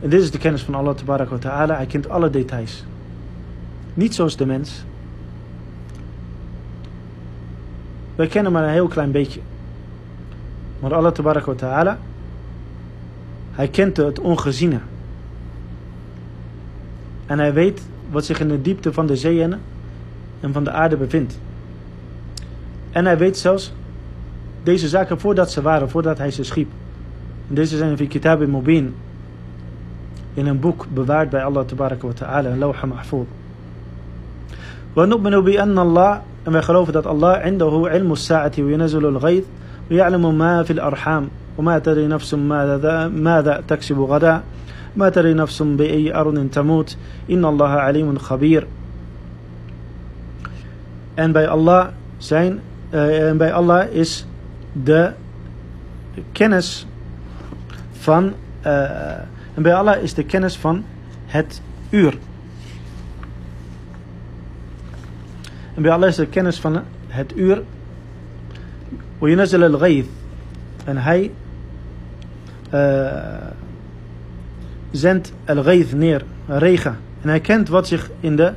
En 0.03 0.11
dit 0.11 0.23
is 0.23 0.31
de 0.31 0.39
kennis 0.39 0.63
van 0.63 0.75
Allah 0.75 0.95
ta'ala. 1.39 1.77
Hij 1.77 1.87
kent 1.87 2.09
alle 2.09 2.31
details. 2.31 2.85
Niet 3.95 4.15
zoals 4.15 4.37
de 4.37 4.47
mens. 4.47 4.85
Wij 8.21 8.29
kennen 8.29 8.53
maar 8.53 8.63
een 8.65 8.71
heel 8.71 8.89
klein 8.89 9.11
beetje. 9.11 9.41
Maar 10.81 10.95
Allah 10.95 11.15
wa 11.17 11.55
ta'ala, 11.55 11.99
hij 13.51 13.69
kent 13.69 13.97
het 13.97 14.21
ongeziene. 14.21 14.79
En 17.27 17.39
hij 17.39 17.53
weet 17.53 17.83
wat 18.11 18.25
zich 18.25 18.41
in 18.41 18.49
de 18.49 18.63
diepte 18.63 18.93
van 18.93 19.07
de 19.07 19.17
zeeën 19.17 19.55
en 20.41 20.53
van 20.53 20.65
de 20.65 20.71
aarde 20.71 20.97
bevindt. 20.97 21.39
En 22.91 23.05
hij 23.05 23.19
weet 23.19 23.39
zelfs 23.39 23.73
deze 24.63 24.89
zaken 24.89 25.21
voordat 25.21 25.51
ze 25.51 25.63
waren, 25.63 25.91
voordat 25.91 26.19
hij 26.19 26.31
ze 26.31 26.45
schiep. 26.45 26.71
En 27.49 27.55
deze 27.55 27.77
zijn 27.77 27.99
in 27.99 28.09
Kitab 28.09 28.47
Mubin 28.47 28.95
in 30.35 30.47
een 30.47 30.61
boek 30.61 30.87
bewaard 30.93 31.31
bij 31.31 31.45
Allah 31.45 31.69
wa 31.77 32.13
ta'ala, 32.15 32.57
lawha 32.57 32.87
mahfoud. 32.87 33.27
Wa 34.93 35.05
nu'minu 35.05 35.43
bi 35.43 35.57
wij 36.43 36.63
geloven 36.63 36.93
dat 36.93 37.07
Allah 37.07 38.17
sa'ati 38.17 38.63
wa 38.63 38.71
yunazzilu 38.71 39.07
al-ghayth 39.07 39.47
wa 39.89 39.97
ya'lamu 39.97 40.33
ma 40.33 40.65
fil 40.65 40.81
arham 40.81 41.29
وما 41.61 41.79
تدري 41.79 42.07
نفس 42.07 42.35
ماذا 42.35 43.09
ماذا 43.09 43.63
تكسب 43.69 44.01
غدا 44.01 44.43
ما 44.97 45.09
تدري 45.09 45.35
نفس 45.35 45.63
بأي 45.63 46.15
أرض 46.15 46.49
تموت 46.53 46.97
إن 47.31 47.45
الله 47.45 47.69
عليم 47.69 48.19
خبير 48.19 48.67
En 51.15 51.33
bij 51.33 51.49
Allah 51.49 51.87
zijn, 52.19 52.61
uh, 52.91 53.29
en 53.29 53.37
bij 53.37 53.53
Allah 53.53 53.93
is 53.93 54.27
de 54.73 55.13
kennis 56.33 56.87
van 57.93 58.33
uh, 58.67 58.83
en 59.55 59.63
bij 59.63 59.75
Allah 59.75 60.03
is 60.03 60.15
de 60.15 60.25
kennis 60.25 60.57
van 60.57 60.85
het 61.27 61.63
uur. 61.91 62.19
En 65.80 65.82
bij 65.82 65.92
Allah 65.92 66.10
is 66.10 66.16
de 66.16 66.28
kennis 66.28 66.60
van 66.60 66.82
het 67.08 67.36
uur. 67.36 67.62
وينزل 69.20 69.64
الغيث 69.64 70.06
en 70.86 70.98
hij 70.98 71.32
uh, 72.74 73.48
zendt 74.92 75.34
al-ghayth 75.46 75.94
neer, 75.94 76.24
regen. 76.48 76.98
En 77.22 77.30
hij 77.30 77.40
kent 77.40 77.70
wat 77.70 77.88
zich 77.88 78.10
in 78.20 78.36
de 78.36 78.54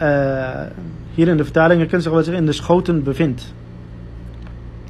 uh, 0.00 0.60
hier 1.14 1.28
in 1.28 1.36
de 1.36 1.44
vertaling, 1.44 1.88
kent 1.88 2.02
zich 2.02 2.12
wat 2.12 2.24
zich 2.24 2.34
in 2.34 2.46
de 2.46 2.52
schoten 2.52 3.02
bevindt. 3.02 3.54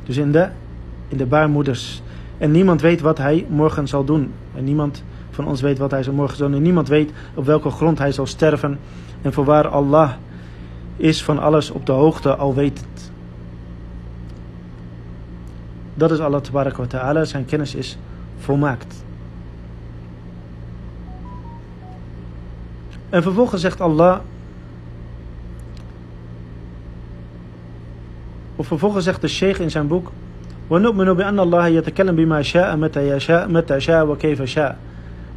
Dus 0.05 0.16
in 0.16 0.33
de, 0.33 0.48
in 1.09 1.16
de 1.16 1.27
baarmoeders. 1.27 2.03
En 2.38 2.51
niemand 2.51 2.81
weet 2.81 3.01
wat 3.01 3.18
hij 3.18 3.46
morgen 3.48 3.88
zal 3.88 4.05
doen. 4.05 4.33
En 4.55 4.64
niemand 4.64 5.03
van 5.31 5.46
ons 5.46 5.61
weet 5.61 5.79
wat 5.79 5.90
hij 5.90 6.03
zal 6.03 6.12
morgen 6.12 6.37
zal 6.37 6.46
doen. 6.46 6.57
En 6.57 6.62
niemand 6.62 6.88
weet 6.88 7.12
op 7.35 7.44
welke 7.44 7.70
grond 7.70 7.98
hij 7.98 8.12
zal 8.12 8.27
sterven. 8.27 8.79
En 9.22 9.33
voorwaar 9.33 9.68
Allah 9.68 10.12
is 10.96 11.25
van 11.25 11.38
alles 11.38 11.70
op 11.70 11.87
de 11.87 11.92
hoogte 11.92 12.37
alwetend. 12.37 13.12
Dat 15.94 16.11
is 16.11 16.18
Allah 16.18 16.40
tabaraka 16.40 16.77
wa 16.77 16.87
ta'ala. 16.87 17.25
Zijn 17.25 17.44
kennis 17.44 17.75
is 17.75 17.98
volmaakt. 18.38 19.05
En 23.11 23.22
vervolgens 23.22 23.61
zegt 23.61 23.81
Allah. 23.81 24.18
Of 28.57 28.66
vervolgens 28.66 29.05
zegt 29.05 29.20
de 29.20 29.29
sheikh 29.29 29.61
in 29.61 29.70
zijn 29.70 29.87
boek. 29.87 30.11
ونؤمن 30.70 31.12
بأن 31.12 31.40
الله 31.40 31.66
يتكلم 31.68 32.16
بما 32.16 32.42
شاء 32.42 32.77
متى 32.77 33.09
يشاء 33.09 33.48
متى 33.48 33.81
شاء 33.81 34.07
وكيف 34.07 34.42
شاء. 34.42 34.77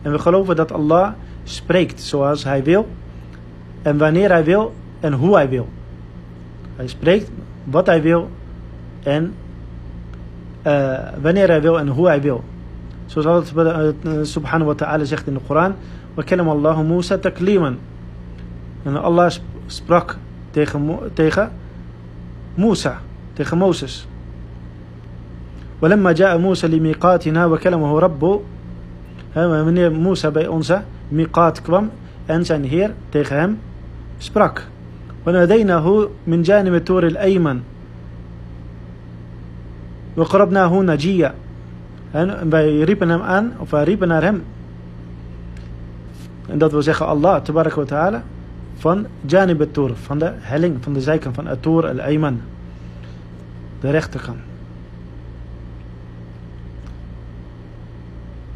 En 0.01 0.11
we 0.11 0.19
geloven 0.19 0.55
dat 0.55 0.71
Allah 0.71 1.13
spreekt 1.43 2.01
zoals 2.01 2.43
hij 2.43 2.63
wil. 2.63 2.87
En 3.81 3.97
wanneer 3.97 4.29
hij 4.29 4.43
wil 4.43 4.73
en 4.99 5.13
hoe 5.13 5.35
hij 5.35 5.49
wil. 5.49 5.67
Hij 6.75 6.87
spreekt 6.87 7.29
wat 7.63 7.85
hij 7.85 8.01
wil 8.01 8.29
en 9.03 9.33
uh, 10.67 10.99
wanneer 11.21 11.47
hij 11.47 11.61
wil 11.61 11.79
en 11.79 11.87
hoe 11.87 12.07
hij 12.07 12.21
wil. 12.21 12.43
Zoals 13.05 13.53
Allah 13.55 13.93
subhanahu 14.21 14.65
wa 14.65 14.75
ta'ala 14.75 15.03
zegt 15.03 15.27
in 15.27 15.33
de 15.33 15.39
Koran. 15.47 15.75
وَكَلَمَ 16.15 16.49
اللَّهُ 16.49 16.81
مُوسَى 16.81 17.17
تَكْلِيمًا 17.17 17.75
En 18.83 19.01
Allah 19.01 19.31
sprak 19.65 20.17
tegen, 20.51 20.99
tegen 21.13 21.51
Musa, 22.55 23.01
tegen 23.33 23.57
Mozes. 23.57 24.07
ولما 25.81 26.11
جاء 26.11 26.37
موسى 26.37 26.67
لميقاتنا 26.67 27.45
وكلمه 27.45 27.99
ربه 27.99 28.41
wanneer 29.35 29.91
Musa 29.91 30.31
bij 30.31 30.47
onze 30.47 30.81
miqat 31.07 31.61
kwam 31.61 31.91
en 32.25 32.45
zijn 32.45 32.63
heer 32.63 32.93
tegen 33.09 33.37
hem 33.37 33.59
sprak. 34.17 34.67
وناديناه 35.27 36.09
من 36.27 36.41
جانب 36.41 36.73
التور 36.73 37.07
الأيمن 37.07 37.61
وقربناه 40.17 40.81
نجيا 40.81 41.33
en 42.11 42.49
wij 42.49 42.79
riepen 42.79 43.09
hem 43.09 43.21
aan, 43.21 43.53
of 43.57 43.69
wij 43.69 43.83
riepen 43.83 44.07
naar 44.07 44.23
hem. 44.23 44.43
En 46.47 46.57
dat 46.57 46.71
wil 46.71 46.81
zeggen 46.81 47.05
Allah, 47.05 47.41
tabarak 47.41 47.73
wa 47.73 47.83
ta'ala, 47.83 48.23
van 48.77 49.05
Janib 49.25 49.77
al 49.77 49.89
van 49.95 50.17
de 50.17 50.31
helling, 50.35 50.83
van 50.83 50.93
de 50.93 51.01
zijkant 51.01 51.35
van 51.35 51.47
Atur 51.47 51.87
al-Ayman. 51.87 52.41
De 53.79 53.89
rechterkant. 53.89 54.39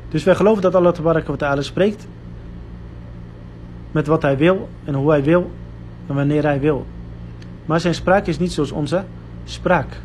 Dus 0.10 0.24
wij 0.24 0.36
geloven 0.36 0.62
dat 0.62 0.76
Allah 0.76 0.94
tabaraka 0.94 1.30
wa 1.30 1.36
ta'ala 1.36 1.62
spreekt 1.62 2.08
met 3.92 4.08
wat 4.08 4.22
hij 4.22 4.38
wil 4.38 4.70
en 4.84 4.94
hoe 4.94 5.10
hij 5.10 5.24
wil 5.24 5.52
en 6.07 6.15
wanneer 6.15 6.43
hij 6.43 6.61
wil. 6.61 6.87
Maar 7.67 7.81
zijn 7.81 7.95
spraak 7.95 8.27
is 8.27 8.39
niet 8.39 8.53
zoals 8.53 8.73
onze 8.73 9.05
spraak. 9.45 10.01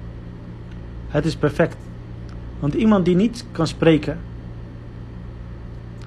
Het 1.07 1.25
is 1.25 1.35
perfect. 1.35 1.77
Want 2.59 2.73
iemand 2.73 3.05
die 3.05 3.15
niet 3.15 3.45
kan 3.51 3.67
spreken, 3.67 4.19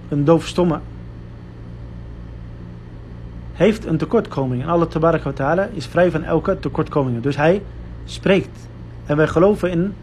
een 0.09 0.25
doofstomme, 0.25 0.81
heeft 3.53 3.87
een 3.87 3.97
tekortkoming. 3.97 4.63
En 4.63 4.69
Allah 4.69 4.89
ta'ala 5.35 5.69
is 5.73 5.87
vrij 5.87 6.11
van 6.11 6.23
elke 6.23 6.59
tekortkoming. 6.59 7.23
Dus 7.23 7.37
hij 7.37 7.63
spreekt. 8.05 8.69
En 9.07 9.17
wij 9.17 9.27
geloven 9.27 9.71
in 9.71 9.95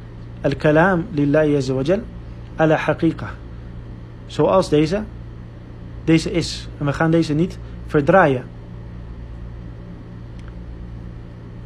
al-kalam 0.41 1.06
lillahi 1.12 1.56
azza 1.56 1.73
wa 1.73 1.82
jal 1.82 1.99
ala 2.56 2.75
haqiqa 2.75 3.30
zoals 4.30 4.69
deze, 4.69 5.04
deze 6.04 6.32
is. 6.32 6.67
En 6.78 6.86
we 6.86 6.93
gaan 6.93 7.12
deze 7.12 7.34
niet 7.34 7.58
verdraaien. 7.88 8.43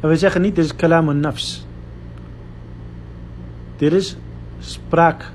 En 0.04 0.10
we 0.10 0.16
zeggen 0.16 0.40
niet, 0.40 0.54
dit 0.54 0.64
is 0.64 0.76
kalam 0.76 1.16
nafs. 1.16 1.66
Dit 3.76 3.92
is 3.92 4.16
spraak 4.58 5.32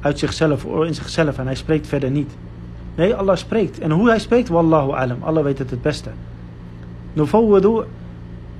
uit 0.00 0.18
zichzelf, 0.18 0.64
in 0.64 0.94
zichzelf. 0.94 1.38
En 1.38 1.46
hij 1.46 1.54
spreekt 1.54 1.86
verder 1.86 2.10
niet. 2.10 2.36
Nee, 2.94 3.14
Allah 3.14 3.36
spreekt. 3.36 3.78
En 3.78 3.90
hoe 3.90 4.08
hij 4.08 4.18
spreekt, 4.18 4.48
wallahu 4.48 4.90
alam. 4.90 5.22
Allah 5.22 5.42
weet 5.44 5.58
het 5.58 5.70
het 5.70 5.82
beste. 5.82 6.10
Nufawwadu 7.12 7.84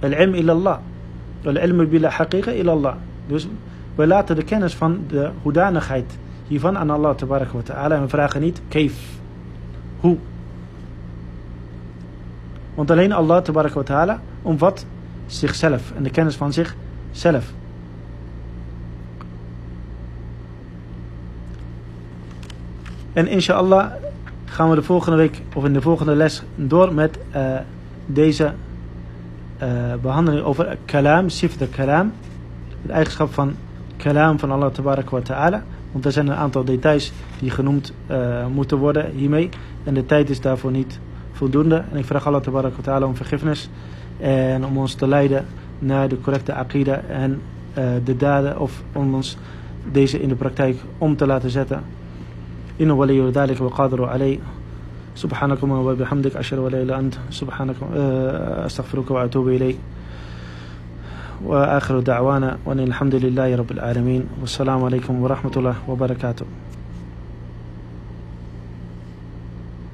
al-ilm 0.00 0.34
ila 0.34 0.52
Allah. 0.52 0.78
Al-ilm 1.44 1.88
bila 1.88 2.08
haqiqa 2.08 2.52
ila 2.52 2.72
Allah. 2.72 2.94
Dus 3.26 3.48
we 3.94 4.06
laten 4.06 4.36
de 4.36 4.42
kennis 4.42 4.74
van 4.74 5.04
de 5.08 5.30
hoedanigheid 5.42 6.18
hiervan 6.46 6.78
aan 6.78 6.90
Allah 6.90 7.14
tabarak 7.14 7.50
wa 7.50 7.62
ta'ala. 7.62 7.94
En 7.94 8.02
we 8.02 8.08
vragen 8.08 8.40
niet, 8.40 8.62
keef, 8.68 9.18
hoe. 10.00 10.16
Want 12.74 12.90
alleen 12.90 13.12
Allah 13.12 13.42
tabarak 13.42 13.74
wa 13.74 13.82
ta'ala 13.82 14.20
omvat 14.42 14.86
zichzelf 15.26 15.92
en 15.96 16.02
de 16.02 16.10
kennis 16.10 16.36
van 16.36 16.52
zichzelf. 16.52 17.52
En 23.12 23.26
inshallah 23.26 23.90
gaan 24.44 24.70
we 24.70 24.74
de 24.74 24.82
volgende 24.82 25.16
week 25.16 25.42
of 25.54 25.64
in 25.64 25.72
de 25.72 25.80
volgende 25.80 26.14
les 26.14 26.42
door 26.54 26.94
met 26.94 27.18
uh, 27.36 27.58
deze 28.06 28.52
uh, 29.62 29.94
behandeling 30.02 30.44
over 30.44 30.78
kalam, 30.84 31.28
sif 31.28 31.56
de 31.56 31.68
kalam. 31.68 32.12
Het 32.82 32.90
eigenschap 32.90 33.32
van 33.32 33.54
kalam 33.96 34.38
van 34.38 34.50
Allah 34.50 34.74
wa 35.10 35.20
ta'ala. 35.20 35.64
Want 35.92 36.04
er 36.04 36.12
zijn 36.12 36.26
een 36.26 36.36
aantal 36.36 36.64
details 36.64 37.12
die 37.38 37.50
genoemd 37.50 37.92
uh, 38.10 38.46
moeten 38.46 38.78
worden 38.78 39.10
hiermee. 39.10 39.48
En 39.84 39.94
de 39.94 40.06
tijd 40.06 40.30
is 40.30 40.40
daarvoor 40.40 40.70
niet 40.70 40.98
voldoende. 41.32 41.84
En 41.92 41.98
ik 41.98 42.04
vraag 42.04 42.26
Allah 42.26 42.44
wa 42.44 42.70
ta'ala 42.82 43.06
om 43.06 43.16
vergiffenis. 43.16 43.70
En 44.20 44.64
om 44.64 44.78
ons 44.78 44.94
te 44.94 45.08
leiden 45.08 45.44
naar 45.78 46.08
de 46.08 46.20
correcte 46.20 46.54
aqida 46.54 47.00
en 47.08 47.40
uh, 47.78 47.84
de 48.04 48.16
daden. 48.16 48.60
Of 48.60 48.82
om 48.92 49.14
ons 49.14 49.36
deze 49.92 50.22
in 50.22 50.28
de 50.28 50.34
praktijk 50.34 50.76
om 50.98 51.16
te 51.16 51.26
laten 51.26 51.50
zetten. 51.50 51.82
Inna 52.76 52.94
waliyu 52.94 53.30
dalik 53.30 53.58
wa 53.58 53.68
qadiru 53.68 54.04
alay. 54.04 54.40
سبحانك 55.16 55.62
وبحمدك 55.62 56.36
أشهد 56.36 56.58
أن 56.58 56.64
لا 56.64 56.68
إله 56.68 56.82
إلا 56.82 56.98
أنت 56.98 57.14
سبحانك 57.30 57.76
أستغفرك 58.68 59.10
وأتوب 59.10 59.48
إليك 59.48 59.78
وآخر 61.44 62.00
دعوانا 62.00 62.58
وأن 62.64 62.80
الحمد 62.80 63.14
لله 63.14 63.56
رب 63.56 63.70
العالمين 63.70 64.24
والسلام 64.40 64.84
عليكم 64.84 65.22
ورحمة 65.22 65.52
الله 65.56 65.74
وبركاته 65.88 66.46